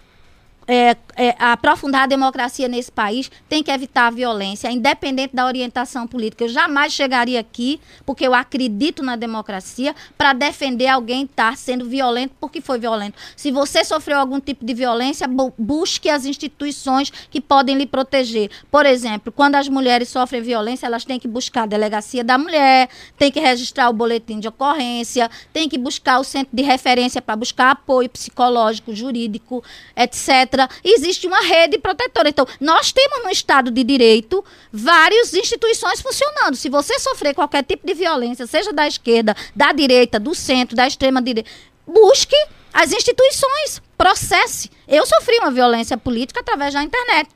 [0.66, 6.07] é, é, aprofundar a democracia nesse país, tem que evitar a violência, independente da orientação
[6.07, 6.45] política.
[6.45, 11.85] Eu jamais chegaria aqui, porque eu acredito na democracia, para defender alguém estar tá sendo
[11.85, 13.18] violento porque foi violento.
[13.37, 18.51] Se você sofreu algum tipo de violência, bu busque as instituições que podem lhe proteger.
[18.71, 22.89] Por exemplo, quando as mulheres sofrem violência, elas têm que buscar a delegacia da mulher,
[23.18, 27.37] tem que registrar o boletim de ocorrência, tem que buscar o centro de referência para
[27.37, 29.62] buscar apoio psicológico, jurídico,
[29.97, 32.28] etc existe uma rede protetora.
[32.28, 36.56] Então, nós temos no Estado de Direito várias instituições funcionando.
[36.56, 40.86] Se você sofrer qualquer tipo de violência, seja da esquerda, da direita, do centro, da
[40.86, 41.50] extrema direita,
[41.86, 42.36] busque
[42.72, 44.70] as instituições, processe.
[44.86, 47.30] Eu sofri uma violência política através da internet.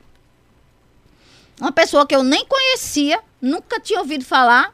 [1.59, 4.73] Uma pessoa que eu nem conhecia, nunca tinha ouvido falar.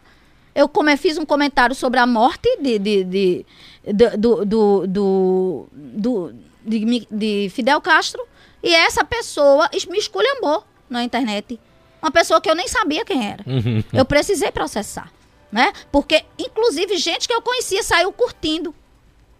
[0.53, 3.45] Eu come, fiz um comentário sobre a morte de, de, de,
[3.85, 6.33] de do, do, do, do
[6.65, 8.21] de, de Fidel Castro
[8.64, 11.59] e essa pessoa me esculhambou na internet.
[12.01, 13.43] Uma pessoa que eu nem sabia quem era.
[13.47, 13.84] Uhum.
[13.93, 15.12] Eu precisei processar.
[15.51, 15.74] Né?
[15.91, 18.74] Porque, inclusive, gente que eu conhecia saiu curtindo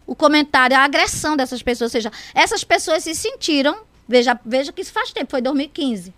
[0.06, 1.90] o comentário, a agressão dessas pessoas.
[1.90, 3.80] Ou seja, essas pessoas se sentiram.
[4.08, 6.14] Veja, veja que isso faz tempo, foi 2015.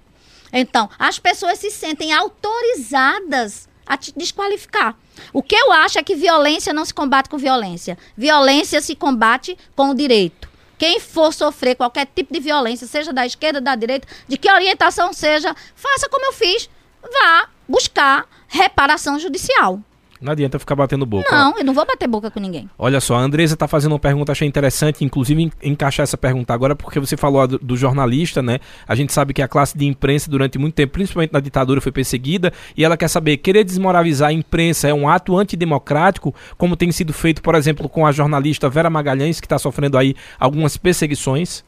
[0.51, 4.95] Então, as pessoas se sentem autorizadas a te desqualificar.
[5.31, 7.97] O que eu acho é que violência não se combate com violência.
[8.17, 10.49] Violência se combate com o direito.
[10.83, 15.13] Quem for sofrer qualquer tipo de violência, seja da esquerda, da direita, de que orientação
[15.13, 16.69] seja, faça como eu fiz.
[17.01, 19.79] Vá buscar reparação judicial.
[20.23, 21.29] Não adianta ficar batendo boca.
[21.29, 22.69] Não, eu não vou bater boca com ninguém.
[22.77, 26.77] Olha só, a Andresa está fazendo uma pergunta, achei interessante, inclusive encaixar essa pergunta agora,
[26.77, 28.59] porque você falou do, do, jornalista, né?
[28.87, 31.91] A gente sabe que a classe de imprensa, durante muito tempo, principalmente na ditadura, foi
[31.91, 36.89] perseguida, e ela quer saber, querer desmoralizar a imprensa é um ato antidemocrático, como tem
[36.89, 41.65] sido feito, por exemplo, com a jornalista Vera Magalhães, que está sofrendo aí algumas perseguições?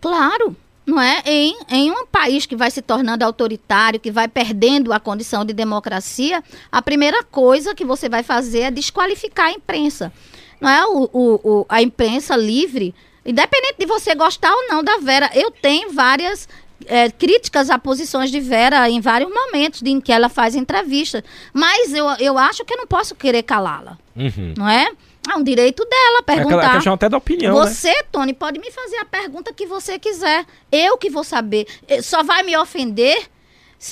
[0.00, 0.56] Claro,
[0.86, 1.22] não é?
[1.24, 5.52] Em, em um país que vai se tornando autoritário, que vai perdendo a condição de
[5.52, 10.12] democracia, a primeira coisa que você vai fazer é desqualificar a imprensa.
[10.60, 10.84] Não é?
[10.86, 15.50] O, o, o, a imprensa livre, independente de você gostar ou não da Vera, eu
[15.50, 16.48] tenho várias
[16.86, 21.22] é, críticas a posições de Vera em vários momentos em que ela faz entrevistas.
[21.52, 23.98] Mas eu, eu acho que eu não posso querer calá-la.
[24.14, 24.54] Uhum.
[24.56, 24.90] Não é?
[25.30, 26.70] É um direito dela perguntar.
[26.70, 27.54] É questão até da opinião.
[27.54, 27.60] Né?
[27.60, 28.02] Você, né?
[28.12, 30.44] Tony, pode me fazer a pergunta que você quiser.
[30.70, 31.66] Eu que vou saber.
[31.88, 33.28] Eh, só vai me ofender.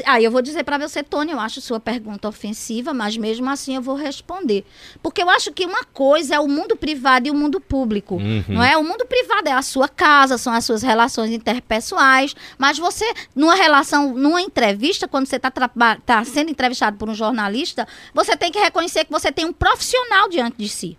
[0.06, 3.50] Aí ah, eu vou dizer para você, Tony, eu acho sua pergunta ofensiva, mas mesmo
[3.50, 4.64] assim eu vou responder.
[5.02, 8.14] Porque eu acho que uma coisa é o mundo privado e o mundo público.
[8.14, 8.44] Uhum.
[8.48, 8.76] Não é?
[8.78, 12.34] O mundo privado é a sua casa, são as suas relações interpessoais.
[12.56, 13.04] Mas você,
[13.34, 18.50] numa relação, numa entrevista, quando você está tá sendo entrevistado por um jornalista, você tem
[18.50, 20.96] que reconhecer que você tem um profissional diante de si.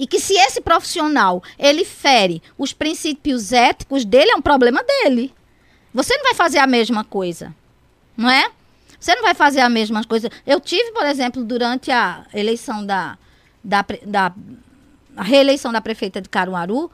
[0.00, 5.30] E que se esse profissional ele fere os princípios éticos dele, é um problema dele.
[5.92, 7.54] Você não vai fazer a mesma coisa,
[8.16, 8.50] não é?
[8.98, 10.30] Você não vai fazer a mesma coisa.
[10.46, 13.18] Eu tive, por exemplo, durante a eleição da,
[13.62, 14.32] da, da
[15.14, 16.90] a reeleição da prefeita de Caruaru,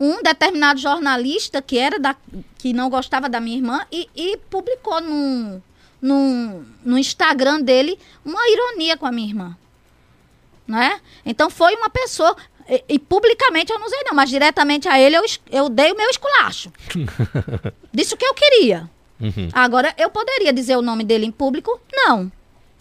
[0.00, 2.16] um determinado jornalista que era da,
[2.56, 5.62] que não gostava da minha irmã e, e publicou no,
[6.00, 9.58] no, no Instagram dele uma ironia com a minha irmã.
[10.66, 11.00] Não é?
[11.24, 12.36] Então foi uma pessoa.
[12.68, 15.96] E, e, publicamente eu não usei, não, mas diretamente a ele eu, eu dei o
[15.96, 16.72] meu esculacho.
[17.92, 18.90] Disse o que eu queria.
[19.20, 19.48] Uhum.
[19.52, 21.80] Agora, eu poderia dizer o nome dele em público?
[21.92, 22.30] Não.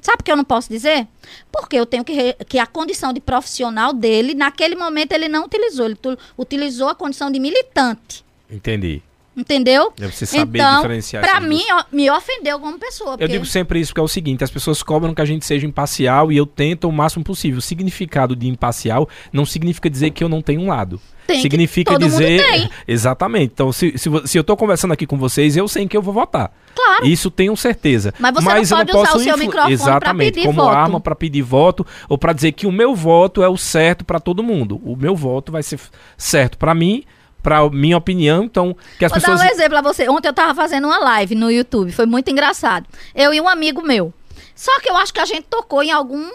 [0.02, 1.08] Sabe por que eu não posso dizer?
[1.52, 5.88] Porque eu tenho que, que a condição de profissional dele, naquele momento ele não utilizou,
[5.88, 5.98] ele
[6.38, 8.24] utilizou a condição de militante.
[8.50, 9.02] Entendi.
[9.36, 9.92] Entendeu?
[9.98, 11.22] Deve você saber então, diferenciar.
[11.24, 13.12] Pra mim, me ofendeu como pessoa.
[13.12, 13.24] Porque...
[13.26, 15.68] Eu digo sempre isso, que é o seguinte: as pessoas cobram que a gente seja
[15.68, 17.60] imparcial e eu tento o máximo possível.
[17.60, 21.02] O significado de imparcial não significa dizer que eu não tenho um lado.
[21.28, 22.70] Tem significa dizer.
[22.88, 23.52] Exatamente.
[23.54, 26.02] Então, se, se, se eu estou conversando aqui com vocês, eu sei em que eu
[26.02, 26.54] vou votar.
[26.74, 27.06] Claro.
[27.06, 28.14] Isso tenho certeza.
[28.20, 30.76] Mas você Mas não pode eu não posso usar o seu microfone Exatamente, como voto.
[30.76, 34.20] arma para pedir voto ou para dizer que o meu voto é o certo para
[34.20, 34.80] todo mundo.
[34.84, 35.80] O meu voto vai ser
[36.18, 37.04] certo para mim
[37.46, 40.10] para minha opinião, então que as Vou pessoas dar um exemplo a você.
[40.10, 42.88] Ontem eu tava fazendo uma live no YouTube, foi muito engraçado.
[43.14, 44.12] Eu e um amigo meu.
[44.56, 46.28] Só que eu acho que a gente tocou em algum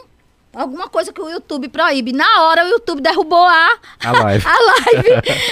[0.54, 2.12] alguma coisa que o YouTube proíbe.
[2.12, 4.44] Na hora o YouTube derrubou a, a live.
[4.46, 5.10] a live.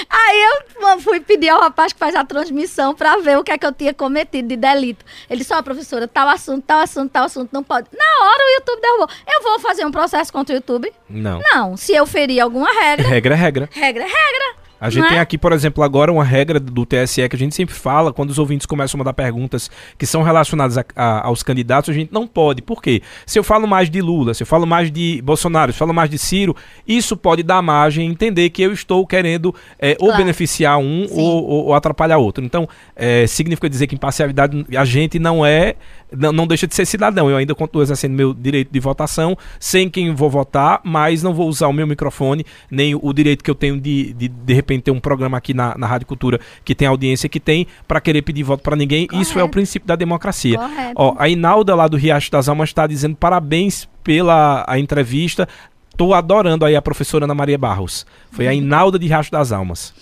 [0.09, 0.49] Aí
[0.85, 3.67] eu fui pedir ao rapaz que faz a transmissão para ver o que é que
[3.67, 5.05] eu tinha cometido de delito.
[5.29, 7.89] Ele disse: Ó, oh, professora, tal assunto, tal assunto, tal assunto, não pode.
[7.93, 9.09] Na hora o YouTube derrubou.
[9.27, 10.93] Eu vou fazer um processo contra o YouTube?
[11.11, 11.41] Não.
[11.53, 11.77] Não.
[11.77, 13.09] Se eu ferir alguma regra.
[13.09, 13.69] Regra é regra.
[13.73, 14.68] Regra é regra.
[14.81, 15.21] A gente tem é?
[15.21, 18.39] aqui, por exemplo, agora uma regra do TSE que a gente sempre fala quando os
[18.39, 22.27] ouvintes começam a mandar perguntas que são relacionadas a, a, aos candidatos, a gente não
[22.27, 22.63] pode.
[22.63, 23.03] Por quê?
[23.27, 25.93] Se eu falo mais de Lula, se eu falo mais de Bolsonaro, se eu falo
[25.93, 26.55] mais de Ciro,
[26.87, 30.13] isso pode dar margem a entender que eu estou querendo é, claro.
[30.13, 32.45] ou beneficiar um ou, ou, ou, atrapalhar outro.
[32.45, 35.75] Então, é, significa dizer que imparcialidade a gente não é
[36.17, 37.29] não, não, deixa de ser cidadão.
[37.29, 41.49] Eu ainda continuo exercendo meu direito de votação, sem quem vou votar, mas não vou
[41.49, 44.91] usar o meu microfone, nem o direito que eu tenho de, de, de repente, ter
[44.91, 48.23] um programa aqui na, na Rádio Cultura que tem a audiência que tem, para querer
[48.23, 49.07] pedir voto para ninguém.
[49.07, 49.23] Correto.
[49.23, 50.59] Isso é o princípio da democracia.
[50.59, 50.93] Correto.
[50.95, 55.49] Ó, a Inalda lá do Riacho das Almas está dizendo parabéns pela a entrevista.
[55.97, 58.07] Tô adorando aí a professora Ana Maria Barros.
[58.31, 59.93] Foi a Inalda de Riacho das Almas.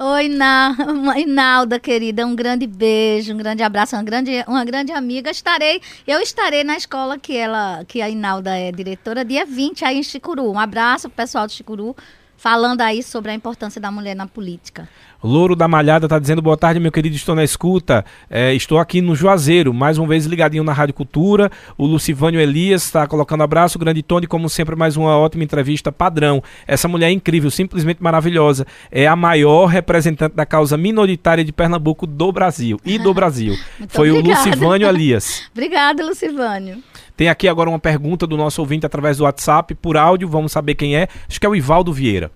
[0.00, 0.76] Oi, Na,
[1.18, 5.28] Inalda, querida, um grande beijo, um grande abraço, uma grande, uma grande amiga.
[5.28, 9.98] Estarei, eu estarei na escola que ela, que a Inalda é diretora, dia 20 aí
[9.98, 10.52] em Chicuru.
[10.52, 11.96] Um abraço pro pessoal de Chicuru
[12.38, 14.88] falando aí sobre a importância da mulher na política.
[15.22, 18.04] Louro da Malhada está dizendo boa tarde, meu querido, estou na escuta.
[18.30, 21.50] É, estou aqui no Juazeiro, mais uma vez ligadinho na Rádio Cultura.
[21.76, 23.80] O Lucivânio Elias está colocando abraço.
[23.80, 26.40] Grande Tony, como sempre, mais uma ótima entrevista padrão.
[26.68, 28.64] Essa mulher é incrível, simplesmente maravilhosa.
[28.92, 33.56] É a maior representante da causa minoritária de Pernambuco do Brasil e do Brasil.
[33.88, 34.40] Foi obrigada.
[34.40, 35.48] o Lucivânio Elias.
[35.50, 36.78] Obrigada, Lucivânio.
[37.16, 40.76] Tem aqui agora uma pergunta do nosso ouvinte através do WhatsApp, por áudio, vamos saber
[40.76, 41.08] quem é.
[41.28, 42.30] Acho que é o Ivaldo Vieira.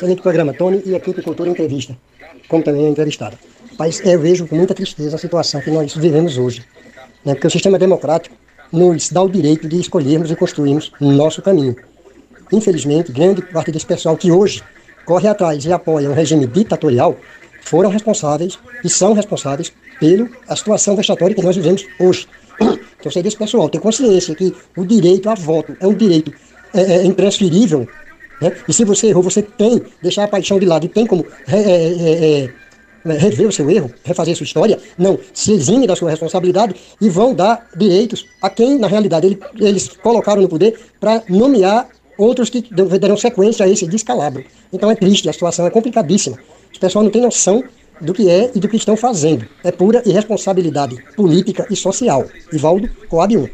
[0.00, 1.94] Excelente programa, Tony e equipe Cultura Entrevista,
[2.48, 3.38] como também a entrevistada.
[3.78, 6.64] Mas eu vejo com muita tristeza a situação que nós vivemos hoje.
[7.22, 7.34] Né?
[7.34, 8.34] Porque o sistema democrático
[8.72, 11.76] nos dá o direito de escolhermos e construirmos nosso caminho.
[12.50, 14.62] Infelizmente, grande parte desse pessoal que hoje
[15.04, 17.18] corre atrás e apoia um regime ditatorial
[17.60, 19.70] foram responsáveis e são responsáveis
[20.00, 22.26] pela situação vexatória que nós vivemos hoje.
[23.00, 26.34] Então, seria esse pessoal ter consciência que o direito a voto é um direito
[26.74, 27.88] é, é, intransferível.
[28.40, 28.52] Né?
[28.68, 31.56] E se você errou, você tem deixar a paixão de lado e tem como é,
[31.56, 32.50] é, é,
[33.04, 34.78] é rever o seu erro, refazer sua história.
[34.98, 39.38] Não, se exime da sua responsabilidade e vão dar direitos a quem, na realidade, ele,
[39.58, 41.88] eles colocaram no poder para nomear
[42.18, 42.62] outros que
[42.98, 44.44] darão sequência a esse descalabro.
[44.72, 46.38] Então é triste, a situação é complicadíssima.
[46.74, 47.64] O pessoal não tem noção
[48.00, 49.46] do que é e do que estão fazendo.
[49.62, 52.26] É pura irresponsabilidade política e social.
[52.52, 53.48] Ivaldo Coab 1.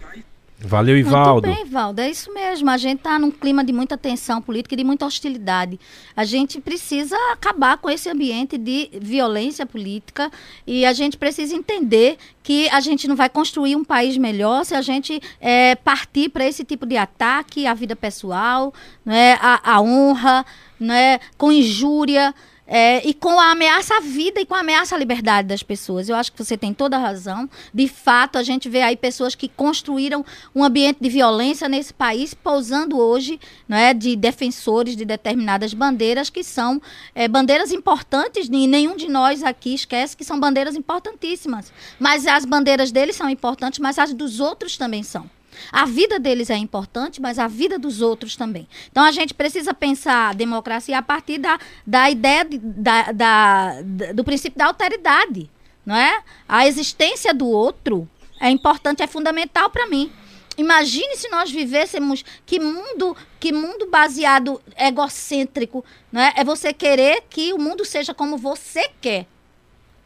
[0.59, 1.47] Valeu, Ivaldo.
[1.47, 2.01] Muito bem, Ivaldo.
[2.01, 2.71] É isso mesmo.
[2.71, 5.79] A gente está num clima de muita tensão política e de muita hostilidade.
[6.17, 10.31] A gente precisa acabar com esse ambiente de violência política
[10.67, 14.75] e a gente precisa entender que a gente não vai construir um país melhor se
[14.75, 18.73] a gente é, partir para esse tipo de ataque à vida pessoal,
[19.05, 20.45] né, à, à honra,
[20.81, 22.35] né, com injúria.
[22.67, 26.09] É, e com a ameaça à vida e com a ameaça à liberdade das pessoas.
[26.09, 27.49] Eu acho que você tem toda a razão.
[27.73, 32.35] De fato, a gente vê aí pessoas que construíram um ambiente de violência nesse país,
[32.35, 33.39] pousando hoje
[33.69, 36.81] não é, de defensores de determinadas bandeiras que são
[37.15, 41.73] é, bandeiras importantes, e nenhum de nós aqui esquece que são bandeiras importantíssimas.
[41.99, 45.36] Mas as bandeiras deles são importantes, mas as dos outros também são.
[45.73, 48.69] A vida deles é importante, mas a vida dos outros também.
[48.91, 53.83] Então a gente precisa pensar a democracia a partir da, da ideia de, da, da,
[54.15, 55.51] do princípio da alteridade.
[55.85, 56.23] Não é?
[56.49, 58.09] A existência do outro
[58.41, 60.13] é importante, é fundamental para mim.
[60.59, 66.33] Imagine se nós vivêssemos que mundo, que mundo baseado egocêntrico, né?
[66.35, 69.27] É você querer que o mundo seja como você quer,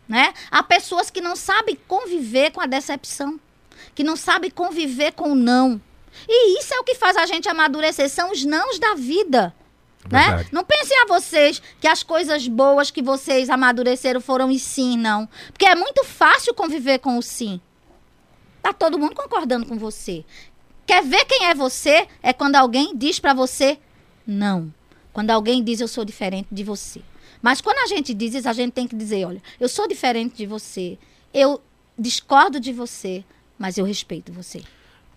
[0.08, 0.34] né?
[0.50, 3.38] Há pessoas que não sabem conviver com a decepção,
[3.94, 5.80] que não sabem conviver com o não.
[6.28, 9.54] E isso é o que faz a gente amadurecer, são os nãos da vida.
[10.10, 10.46] Né?
[10.50, 15.28] Não pensem a vocês que as coisas boas que vocês amadureceram foram e sim, não.
[15.52, 17.60] Porque é muito fácil conviver com o sim.
[18.62, 20.24] Tá todo mundo concordando com você.
[20.86, 22.08] Quer ver quem é você?
[22.22, 23.78] É quando alguém diz para você
[24.26, 24.72] não.
[25.12, 27.02] Quando alguém diz eu sou diferente de você.
[27.42, 30.36] Mas quando a gente diz isso, a gente tem que dizer, olha, eu sou diferente
[30.36, 30.98] de você.
[31.32, 31.60] Eu
[31.98, 33.24] discordo de você,
[33.60, 34.62] mas eu respeito você.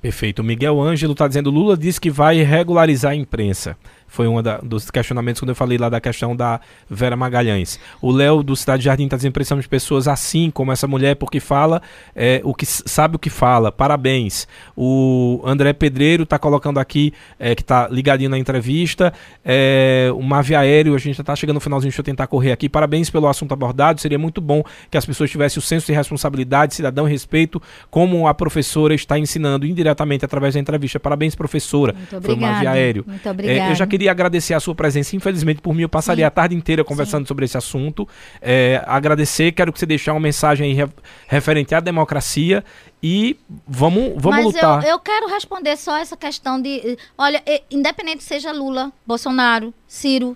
[0.02, 0.44] Perfeito.
[0.44, 3.78] Miguel Ângelo está dizendo: Lula disse que vai regularizar a imprensa.
[4.14, 7.80] Foi um dos questionamentos quando eu falei lá da questão da Vera Magalhães.
[8.00, 11.40] O Léo do Cidade Jardim está dizendo: precisamos de pessoas assim como essa mulher, porque
[11.40, 11.82] fala
[12.16, 13.72] é, o que sabe o que fala.
[13.72, 14.48] Parabéns.
[14.78, 19.12] O André Pedreiro está colocando aqui, é, que está ligadinho na entrevista.
[19.44, 22.52] É, o Mavi Aéreo, a gente já está chegando no finalzinho, deixa eu tentar correr
[22.52, 22.70] aqui.
[22.70, 24.00] Parabéns pelo assunto abordado.
[24.00, 27.60] Seria muito bom que as pessoas tivessem o senso de responsabilidade, cidadão e respeito,
[27.90, 31.00] como a professora está ensinando indiretamente através da entrevista.
[31.00, 31.94] Parabéns, professora.
[31.94, 32.26] Muito obrigada.
[32.26, 33.04] Foi o Mavi Aéreo.
[33.08, 33.70] Muito obrigada.
[33.70, 35.16] É, eu já queria queria agradecer a sua presença.
[35.16, 36.28] Infelizmente, por mim, eu passaria Sim.
[36.28, 37.28] a tarde inteira conversando Sim.
[37.28, 38.08] sobre esse assunto.
[38.42, 40.90] É, agradecer, quero que você deixe uma mensagem aí
[41.28, 42.64] referente à democracia
[43.02, 43.38] e
[43.68, 44.84] vamos, vamos Mas lutar.
[44.84, 46.98] Eu, eu quero responder só essa questão de.
[47.18, 47.42] Olha,
[47.72, 50.36] independente seja Lula, Bolsonaro, Ciro,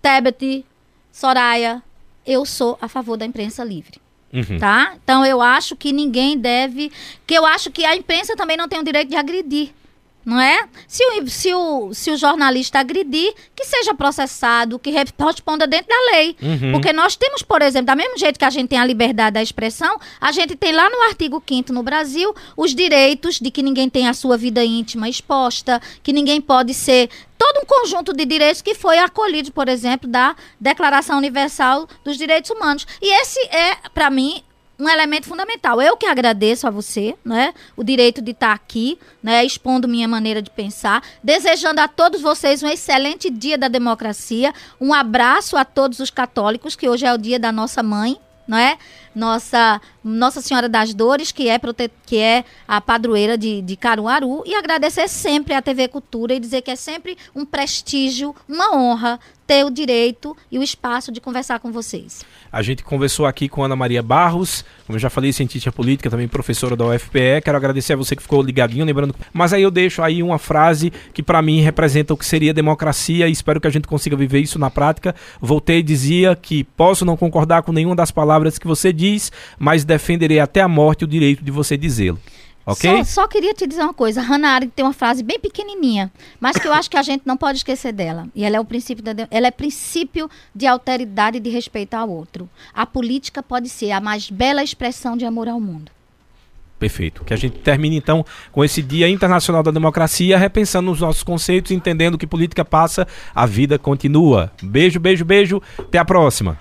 [0.00, 0.64] Tebet,
[1.12, 1.82] Soraya,
[2.26, 4.00] eu sou a favor da imprensa livre.
[4.32, 4.58] Uhum.
[4.58, 4.94] Tá?
[5.02, 6.90] Então eu acho que ninguém deve.
[7.26, 9.70] Que eu acho que a imprensa também não tem o direito de agredir
[10.24, 10.66] não é?
[10.86, 16.12] Se o, se o, se o jornalista agredir, que seja processado, que responda dentro da
[16.12, 16.36] lei.
[16.40, 16.72] Uhum.
[16.72, 19.42] Porque nós temos, por exemplo, da mesmo jeito que a gente tem a liberdade da
[19.42, 23.88] expressão, a gente tem lá no artigo 5 no Brasil os direitos de que ninguém
[23.88, 28.62] tem a sua vida íntima exposta, que ninguém pode ser todo um conjunto de direitos
[28.62, 32.86] que foi acolhido, por exemplo, da Declaração Universal dos Direitos Humanos.
[33.00, 34.42] E esse é, para mim,
[34.82, 35.80] um elemento fundamental.
[35.80, 40.42] Eu que agradeço a você, né, o direito de estar aqui, né, expondo minha maneira
[40.42, 46.00] de pensar, desejando a todos vocês um excelente dia da democracia, um abraço a todos
[46.00, 48.18] os católicos, que hoje é o dia da nossa mãe,
[48.52, 48.76] não é?
[49.14, 51.90] Nossa, Nossa Senhora das Dores, que é, prote...
[52.04, 56.60] que é a padroeira de, de Caruaru, e agradecer sempre à TV Cultura e dizer
[56.60, 61.58] que é sempre um prestígio, uma honra ter o direito e o espaço de conversar
[61.58, 62.24] com vocês.
[62.50, 66.28] A gente conversou aqui com Ana Maria Barros, como eu já falei, cientista política, também
[66.28, 67.42] professora da UFPE.
[67.44, 69.14] Quero agradecer a você que ficou ligadinho, lembrando.
[69.32, 73.28] Mas aí eu deixo aí uma frase que para mim representa o que seria democracia
[73.28, 75.14] e espero que a gente consiga viver isso na prática.
[75.40, 80.40] Voltei dizia que posso não concordar com nenhuma das palavras que você diz, mas defenderei
[80.40, 82.18] até a morte o direito de você dizê-lo.
[82.64, 83.04] Ok?
[83.04, 84.20] Só, só, queria te dizer uma coisa.
[84.20, 87.36] Hannah Arendt tem uma frase bem pequenininha, mas que eu acho que a gente não
[87.36, 88.28] pode esquecer dela.
[88.34, 92.08] E ela é o princípio, da, ela é princípio de alteridade e de respeito ao
[92.08, 92.48] outro.
[92.72, 95.90] A política pode ser a mais bela expressão de amor ao mundo.
[96.78, 97.24] Perfeito.
[97.24, 101.70] Que a gente termine então com esse Dia Internacional da Democracia, repensando os nossos conceitos,
[101.70, 104.50] entendendo que política passa, a vida continua.
[104.60, 105.62] Beijo, beijo, beijo.
[105.78, 106.58] Até a próxima.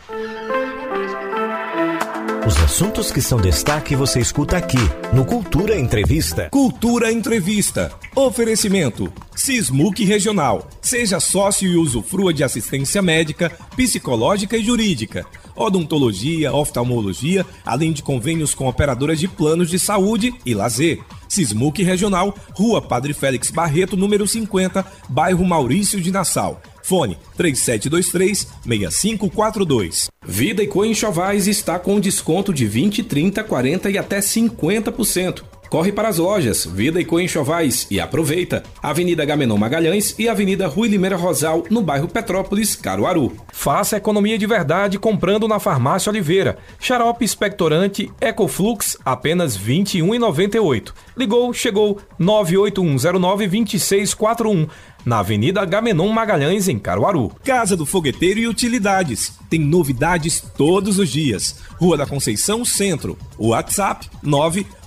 [2.45, 4.79] Os assuntos que são destaque você escuta aqui
[5.13, 6.49] no Cultura Entrevista.
[6.49, 7.91] Cultura Entrevista.
[8.15, 10.67] Oferecimento: Sismuc Regional.
[10.81, 15.23] Seja sócio e usufrua de assistência médica, psicológica e jurídica,
[15.55, 20.99] odontologia, oftalmologia, além de convênios com operadoras de planos de saúde e lazer.
[21.29, 26.59] Sismuc Regional, Rua Padre Félix Barreto, número 50, bairro Maurício de Nassau.
[26.83, 30.07] Fone 3723-6542.
[30.25, 35.43] Vida e Co Enxovais está com desconto de 20, 30, 40 e até 50%.
[35.71, 38.61] Corre para as lojas Vida e Co Enxovais e aproveita.
[38.83, 43.31] Avenida Gamenon Magalhães e Avenida Rui Limeira Rosal, no bairro Petrópolis, Caruaru.
[43.53, 46.57] Faça economia de verdade comprando na Farmácia Oliveira.
[46.77, 50.91] Xarope expectorante Ecoflux, apenas R$ 21,98.
[51.15, 54.67] Ligou, chegou 981092641
[55.05, 57.31] na Avenida Gamenon Magalhães, em Caruaru.
[57.45, 59.39] Casa do Fogueteiro e Utilidades.
[59.49, 61.61] Tem novidades todos os dias.
[61.79, 63.17] Rua da Conceição Centro.
[63.39, 64.09] WhatsApp